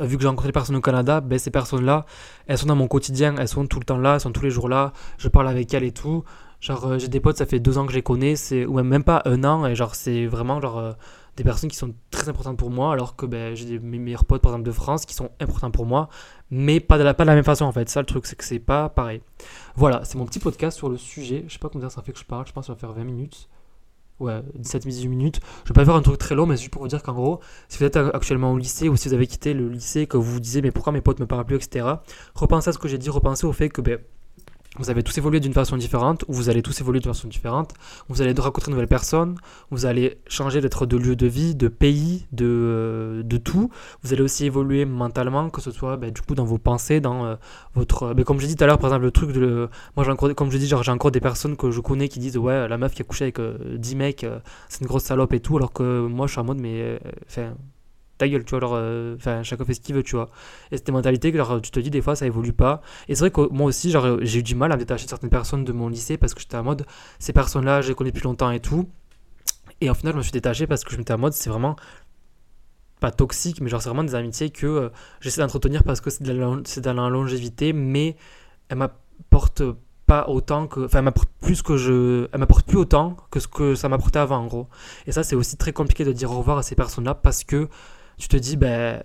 euh, 0.00 0.06
vu 0.06 0.16
que 0.16 0.22
j'ai 0.22 0.28
rencontré 0.28 0.48
des 0.48 0.52
personnes 0.52 0.76
au 0.76 0.80
Canada, 0.80 1.20
ben, 1.20 1.38
ces 1.38 1.50
personnes-là, 1.50 2.06
elles 2.46 2.58
sont 2.58 2.66
dans 2.66 2.76
mon 2.76 2.88
quotidien, 2.88 3.34
elles 3.36 3.48
sont 3.48 3.66
tout 3.66 3.80
le 3.80 3.84
temps 3.84 3.98
là, 3.98 4.14
elles 4.14 4.20
sont 4.20 4.32
tous 4.32 4.42
les 4.42 4.50
jours 4.50 4.68
là, 4.68 4.92
je 5.18 5.28
parle 5.28 5.48
avec 5.48 5.74
elles 5.74 5.84
et 5.84 5.92
tout. 5.92 6.22
Genre, 6.60 6.86
euh, 6.86 6.98
j'ai 6.98 7.08
des 7.08 7.20
potes, 7.20 7.38
ça 7.38 7.46
fait 7.46 7.60
deux 7.60 7.76
ans 7.76 7.84
que 7.84 7.92
je 7.92 7.96
les 7.96 8.02
connais, 8.02 8.36
c'est, 8.36 8.64
ou 8.64 8.82
même 8.82 9.04
pas 9.04 9.20
un 9.26 9.44
an, 9.44 9.66
et 9.66 9.74
genre, 9.74 9.94
c'est 9.94 10.26
vraiment 10.26 10.60
genre, 10.60 10.94
des 11.36 11.44
personnes 11.44 11.70
qui 11.70 11.76
sont 11.76 11.94
très 12.10 12.28
importantes 12.28 12.56
pour 12.56 12.70
moi, 12.70 12.92
alors 12.92 13.14
que 13.14 13.26
ben, 13.26 13.54
j'ai 13.54 13.78
mes 13.78 13.98
meilleurs 13.98 14.24
potes, 14.24 14.42
par 14.42 14.52
exemple, 14.52 14.66
de 14.66 14.72
France, 14.72 15.04
qui 15.04 15.14
sont 15.14 15.30
importants 15.38 15.70
pour 15.70 15.86
moi, 15.86 16.08
mais 16.50 16.80
pas 16.80 16.98
de 16.98 17.02
la, 17.02 17.14
pas 17.14 17.24
de 17.24 17.28
la 17.28 17.34
même 17.34 17.44
façon, 17.44 17.66
en 17.66 17.72
fait. 17.72 17.88
Ça, 17.88 18.00
le 18.00 18.06
truc, 18.06 18.26
c'est 18.26 18.36
que 18.36 18.44
c'est 18.44 18.58
pas 18.58 18.88
pareil. 18.88 19.20
Voilà, 19.74 20.02
c'est 20.04 20.16
mon 20.16 20.24
petit 20.24 20.38
podcast 20.38 20.76
sur 20.76 20.88
le 20.88 20.96
sujet. 20.96 21.44
Je 21.46 21.52
sais 21.52 21.58
pas 21.58 21.68
combien 21.68 21.90
ça 21.90 22.02
fait 22.02 22.12
que 22.12 22.18
je 22.18 22.24
parle, 22.24 22.46
je 22.46 22.52
pense 22.52 22.64
que 22.64 22.66
ça 22.68 22.72
va 22.72 22.78
faire 22.78 22.92
20 22.92 23.04
minutes. 23.04 23.48
Ouais, 24.18 24.40
17-18 24.58 25.08
minutes. 25.08 25.40
Je 25.64 25.68
vais 25.68 25.74
pas 25.74 25.84
faire 25.84 25.94
un 25.94 26.00
truc 26.00 26.16
très 26.16 26.34
long, 26.34 26.46
mais 26.46 26.56
juste 26.56 26.70
pour 26.70 26.80
vous 26.80 26.88
dire 26.88 27.02
qu'en 27.02 27.12
gros, 27.12 27.40
si 27.68 27.78
vous 27.78 27.84
êtes 27.84 27.96
actuellement 27.96 28.52
au 28.52 28.56
lycée 28.56 28.88
ou 28.88 28.96
si 28.96 29.08
vous 29.08 29.14
avez 29.14 29.26
quitté 29.26 29.52
le 29.52 29.68
lycée, 29.68 30.06
que 30.06 30.16
vous 30.16 30.32
vous 30.32 30.40
disiez 30.40 30.62
mais 30.62 30.70
pourquoi 30.70 30.92
mes 30.94 31.02
potes 31.02 31.20
me 31.20 31.26
parlent 31.26 31.44
plus, 31.44 31.56
etc. 31.56 31.86
Repensez 32.34 32.70
à 32.70 32.72
ce 32.72 32.78
que 32.78 32.88
j'ai 32.88 32.96
dit, 32.96 33.10
repensez 33.10 33.46
au 33.46 33.52
fait 33.52 33.68
que 33.68 33.82
ben, 33.82 33.98
vous 34.78 34.90
avez 34.90 35.02
tous 35.02 35.16
évolué 35.18 35.40
d'une 35.40 35.52
façon 35.52 35.76
différente, 35.76 36.24
ou 36.28 36.34
vous 36.34 36.48
allez 36.48 36.62
tous 36.62 36.80
évoluer 36.80 37.00
d'une 37.00 37.12
façon 37.12 37.28
différente, 37.28 37.74
vous 38.08 38.22
allez 38.22 38.32
rencontrer 38.38 38.70
de 38.70 38.74
nouvelles 38.74 38.88
personnes, 38.88 39.36
vous 39.70 39.86
allez 39.86 40.18
changer 40.28 40.60
d'être 40.60 40.86
de 40.86 40.96
lieu 40.96 41.16
de 41.16 41.26
vie, 41.26 41.54
de 41.54 41.68
pays, 41.68 42.26
de, 42.32 42.46
euh, 42.46 43.22
de 43.22 43.36
tout. 43.36 43.70
Vous 44.02 44.12
allez 44.12 44.22
aussi 44.22 44.46
évoluer 44.46 44.84
mentalement, 44.84 45.50
que 45.50 45.60
ce 45.60 45.70
soit 45.70 45.96
ben, 45.96 46.10
du 46.10 46.22
coup 46.22 46.34
dans 46.34 46.44
vos 46.44 46.58
pensées, 46.58 47.00
dans 47.00 47.24
euh, 47.26 47.36
votre. 47.74 48.14
ben, 48.14 48.24
comme 48.24 48.40
j'ai 48.40 48.48
dit 48.48 48.56
tout 48.56 48.64
à 48.64 48.66
l'heure, 48.66 48.78
par 48.78 48.90
exemple, 48.90 49.04
le 49.04 49.10
truc 49.10 49.32
de. 49.32 49.68
Moi, 49.96 50.04
j'ai 50.04 50.10
encore, 50.10 50.34
comme 50.34 50.50
je 50.50 50.58
dis, 50.58 50.66
j'ai 50.66 50.90
encore 50.90 51.10
des 51.10 51.20
personnes 51.20 51.56
que 51.56 51.70
je 51.70 51.80
connais 51.80 52.08
qui 52.08 52.18
disent 52.18 52.38
Ouais, 52.38 52.68
la 52.68 52.78
meuf 52.78 52.94
qui 52.94 53.02
a 53.02 53.04
couché 53.04 53.24
avec 53.24 53.38
euh, 53.38 53.76
10 53.76 53.96
mecs, 53.96 54.26
c'est 54.68 54.80
une 54.80 54.86
grosse 54.86 55.04
salope 55.04 55.32
et 55.32 55.40
tout, 55.40 55.56
alors 55.56 55.72
que 55.72 56.06
moi, 56.06 56.26
je 56.26 56.32
suis 56.32 56.40
en 56.40 56.44
mode 56.44 56.58
Mais. 56.60 56.98
Enfin. 57.28 57.54
Ta 58.18 58.28
gueule, 58.28 58.44
tu 58.44 58.50
vois, 58.50 58.58
alors, 58.58 58.74
euh, 58.74 59.16
enfin, 59.16 59.42
chacun 59.42 59.64
fait 59.64 59.74
ce 59.74 59.80
qu'il 59.80 59.94
veut, 59.94 60.02
tu 60.02 60.16
vois. 60.16 60.30
Et 60.70 60.76
c'est 60.76 60.86
des 60.86 60.92
mentalités 60.92 61.32
que, 61.32 61.58
tu 61.60 61.70
te 61.70 61.80
dis, 61.80 61.90
des 61.90 62.02
fois, 62.02 62.16
ça 62.16 62.26
évolue 62.26 62.52
pas. 62.52 62.80
Et 63.08 63.14
c'est 63.14 63.20
vrai 63.20 63.30
que 63.30 63.52
moi 63.52 63.66
aussi, 63.66 63.90
genre, 63.90 64.18
j'ai 64.22 64.40
eu 64.40 64.42
du 64.42 64.54
mal 64.54 64.72
à 64.72 64.76
me 64.76 64.80
détacher 64.80 65.04
de 65.04 65.10
certaines 65.10 65.30
personnes 65.30 65.64
de 65.64 65.72
mon 65.72 65.88
lycée 65.88 66.16
parce 66.16 66.34
que 66.34 66.40
j'étais 66.40 66.56
en 66.56 66.64
mode, 66.64 66.86
ces 67.18 67.32
personnes-là, 67.32 67.82
je 67.82 67.88
les 67.88 67.94
connais 67.94 68.10
depuis 68.10 68.24
longtemps 68.24 68.50
et 68.50 68.60
tout. 68.60 68.88
Et 69.80 69.90
au 69.90 69.94
final, 69.94 70.14
je 70.14 70.18
me 70.18 70.22
suis 70.22 70.32
détaché 70.32 70.66
parce 70.66 70.84
que 70.84 70.92
je 70.92 70.96
m'étais 70.96 71.12
en 71.12 71.18
mode, 71.18 71.32
c'est 71.32 71.50
vraiment 71.50 71.76
pas 73.00 73.10
toxique, 73.10 73.60
mais 73.60 73.68
genre, 73.68 73.82
c'est 73.82 73.90
vraiment 73.90 74.04
des 74.04 74.14
amitiés 74.14 74.50
que 74.50 74.66
euh, 74.66 74.88
j'essaie 75.20 75.42
d'entretenir 75.42 75.84
parce 75.84 76.00
que 76.00 76.08
c'est 76.10 76.22
de, 76.22 76.32
la, 76.32 76.92
la 76.92 77.08
longévité, 77.10 77.72
mais 77.72 78.16
elle 78.68 78.78
m'apporte 78.78 79.62
pas 80.06 80.28
autant 80.28 80.66
que. 80.66 80.84
Enfin, 80.84 81.02
m'apporte 81.02 81.28
plus 81.40 81.62
que 81.62 81.76
je. 81.76 82.28
Elle 82.32 82.40
m'apporte 82.40 82.66
plus 82.66 82.78
autant 82.78 83.16
que 83.30 83.40
ce 83.40 83.48
que 83.48 83.74
ça 83.74 83.88
m'apportait 83.88 84.20
avant, 84.20 84.38
en 84.38 84.46
gros. 84.46 84.68
Et 85.06 85.12
ça, 85.12 85.22
c'est 85.22 85.36
aussi 85.36 85.56
très 85.56 85.72
compliqué 85.72 86.04
de 86.04 86.12
dire 86.12 86.30
au 86.30 86.38
revoir 86.38 86.58
à 86.58 86.62
ces 86.62 86.74
personnes-là 86.74 87.14
parce 87.14 87.44
que 87.44 87.68
tu 88.18 88.28
te 88.28 88.36
dis, 88.36 88.56
ben, 88.56 89.02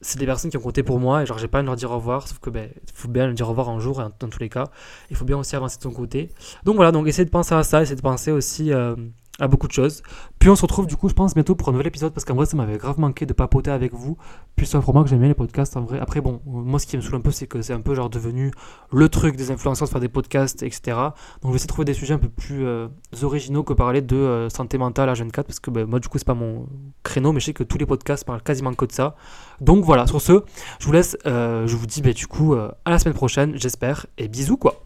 c'est 0.00 0.18
des 0.18 0.26
personnes 0.26 0.50
qui 0.50 0.56
ont 0.56 0.62
compté 0.62 0.82
pour 0.82 0.98
moi 0.98 1.22
et 1.22 1.26
genre 1.26 1.38
j'ai 1.38 1.48
pas 1.48 1.60
de 1.60 1.66
leur 1.66 1.76
dire 1.76 1.90
au 1.90 1.96
revoir 1.96 2.26
sauf 2.26 2.38
que 2.38 2.48
ben 2.48 2.70
faut 2.94 3.08
bien 3.08 3.26
leur 3.26 3.34
dire 3.34 3.46
au 3.46 3.50
revoir 3.50 3.68
un 3.68 3.78
jour 3.78 4.00
hein, 4.00 4.12
dans 4.18 4.28
tous 4.28 4.40
les 4.40 4.48
cas. 4.48 4.64
Il 5.10 5.16
faut 5.16 5.24
bien 5.24 5.36
aussi 5.36 5.56
avancer 5.56 5.76
de 5.76 5.82
ton 5.82 5.90
côté. 5.90 6.30
Donc 6.64 6.76
voilà 6.76 6.90
donc 6.92 7.06
essayez 7.06 7.26
de 7.26 7.30
penser 7.30 7.54
à 7.54 7.62
ça 7.62 7.82
essayez 7.82 7.96
de 7.96 8.00
penser 8.00 8.30
aussi 8.30 8.72
euh, 8.72 8.96
à 9.40 9.48
beaucoup 9.48 9.66
de 9.66 9.72
choses. 9.72 10.02
Puis 10.38 10.48
on 10.48 10.56
se 10.56 10.62
retrouve 10.62 10.86
du 10.86 10.96
coup 10.96 11.08
je 11.08 11.14
pense 11.14 11.34
bientôt 11.34 11.54
pour 11.54 11.68
un 11.68 11.72
nouvel 11.72 11.88
épisode 11.88 12.12
parce 12.12 12.24
qu'en 12.24 12.34
vrai 12.34 12.46
ça 12.46 12.56
m'avait 12.56 12.78
grave 12.78 12.98
manqué 13.00 13.26
de 13.26 13.32
papoter 13.32 13.70
avec 13.70 13.94
vous. 13.94 14.16
Puis 14.56 14.66
c'est 14.66 14.78
vraiment 14.78 15.02
que 15.02 15.10
j'aime 15.10 15.20
bien 15.20 15.28
les 15.28 15.34
podcasts 15.34 15.76
en 15.76 15.82
vrai. 15.82 15.98
Après 16.00 16.20
bon 16.20 16.40
moi 16.46 16.78
ce 16.78 16.86
qui 16.86 16.96
me 16.96 17.02
saoule 17.02 17.16
un 17.16 17.20
peu 17.20 17.30
c'est 17.30 17.46
que 17.46 17.62
c'est 17.62 17.72
un 17.72 17.80
peu 17.80 17.94
genre 17.94 18.10
devenu 18.10 18.52
le 18.92 19.08
truc 19.08 19.36
des 19.36 19.50
influenceurs 19.50 19.88
de 19.88 19.92
faire 19.92 20.00
des 20.00 20.08
podcasts 20.08 20.62
etc 20.62 21.00
donc 21.42 21.44
je 21.44 21.48
vais 21.48 21.54
essayer 21.56 21.66
de 21.66 21.72
trouver 21.72 21.84
des 21.84 21.94
sujets 21.94 22.14
un 22.14 22.18
peu 22.18 22.28
plus 22.28 22.64
euh, 22.66 22.88
originaux 23.22 23.62
que 23.62 23.72
parler 23.72 24.02
de 24.02 24.16
euh, 24.16 24.48
santé 24.48 24.78
mentale 24.78 25.08
à 25.08 25.14
jeune 25.14 25.30
4 25.30 25.46
parce 25.46 25.60
que 25.60 25.70
ben, 25.70 25.86
moi 25.86 26.00
du 26.00 26.08
coup 26.08 26.18
c'est 26.18 26.26
pas 26.26 26.34
mon 26.34 26.66
créneau 27.02 27.32
mais 27.32 27.40
je 27.40 27.46
sais 27.46 27.52
que 27.52 27.64
tous 27.64 27.78
les 27.78 27.86
podcasts 27.86 28.24
parlent 28.24 28.42
quasiment 28.42 28.74
que 28.74 28.84
de 28.84 28.92
ça. 28.92 29.16
Donc 29.60 29.84
voilà, 29.84 30.06
sur 30.06 30.20
ce, 30.20 30.42
je 30.78 30.86
vous 30.86 30.92
laisse, 30.92 31.16
euh, 31.26 31.66
je 31.66 31.76
vous 31.76 31.86
dis 31.86 32.02
bah, 32.02 32.12
du 32.12 32.26
coup 32.26 32.54
à 32.54 32.90
la 32.90 32.98
semaine 32.98 33.14
prochaine, 33.14 33.52
j'espère, 33.56 34.06
et 34.18 34.28
bisous 34.28 34.56
quoi. 34.56 34.82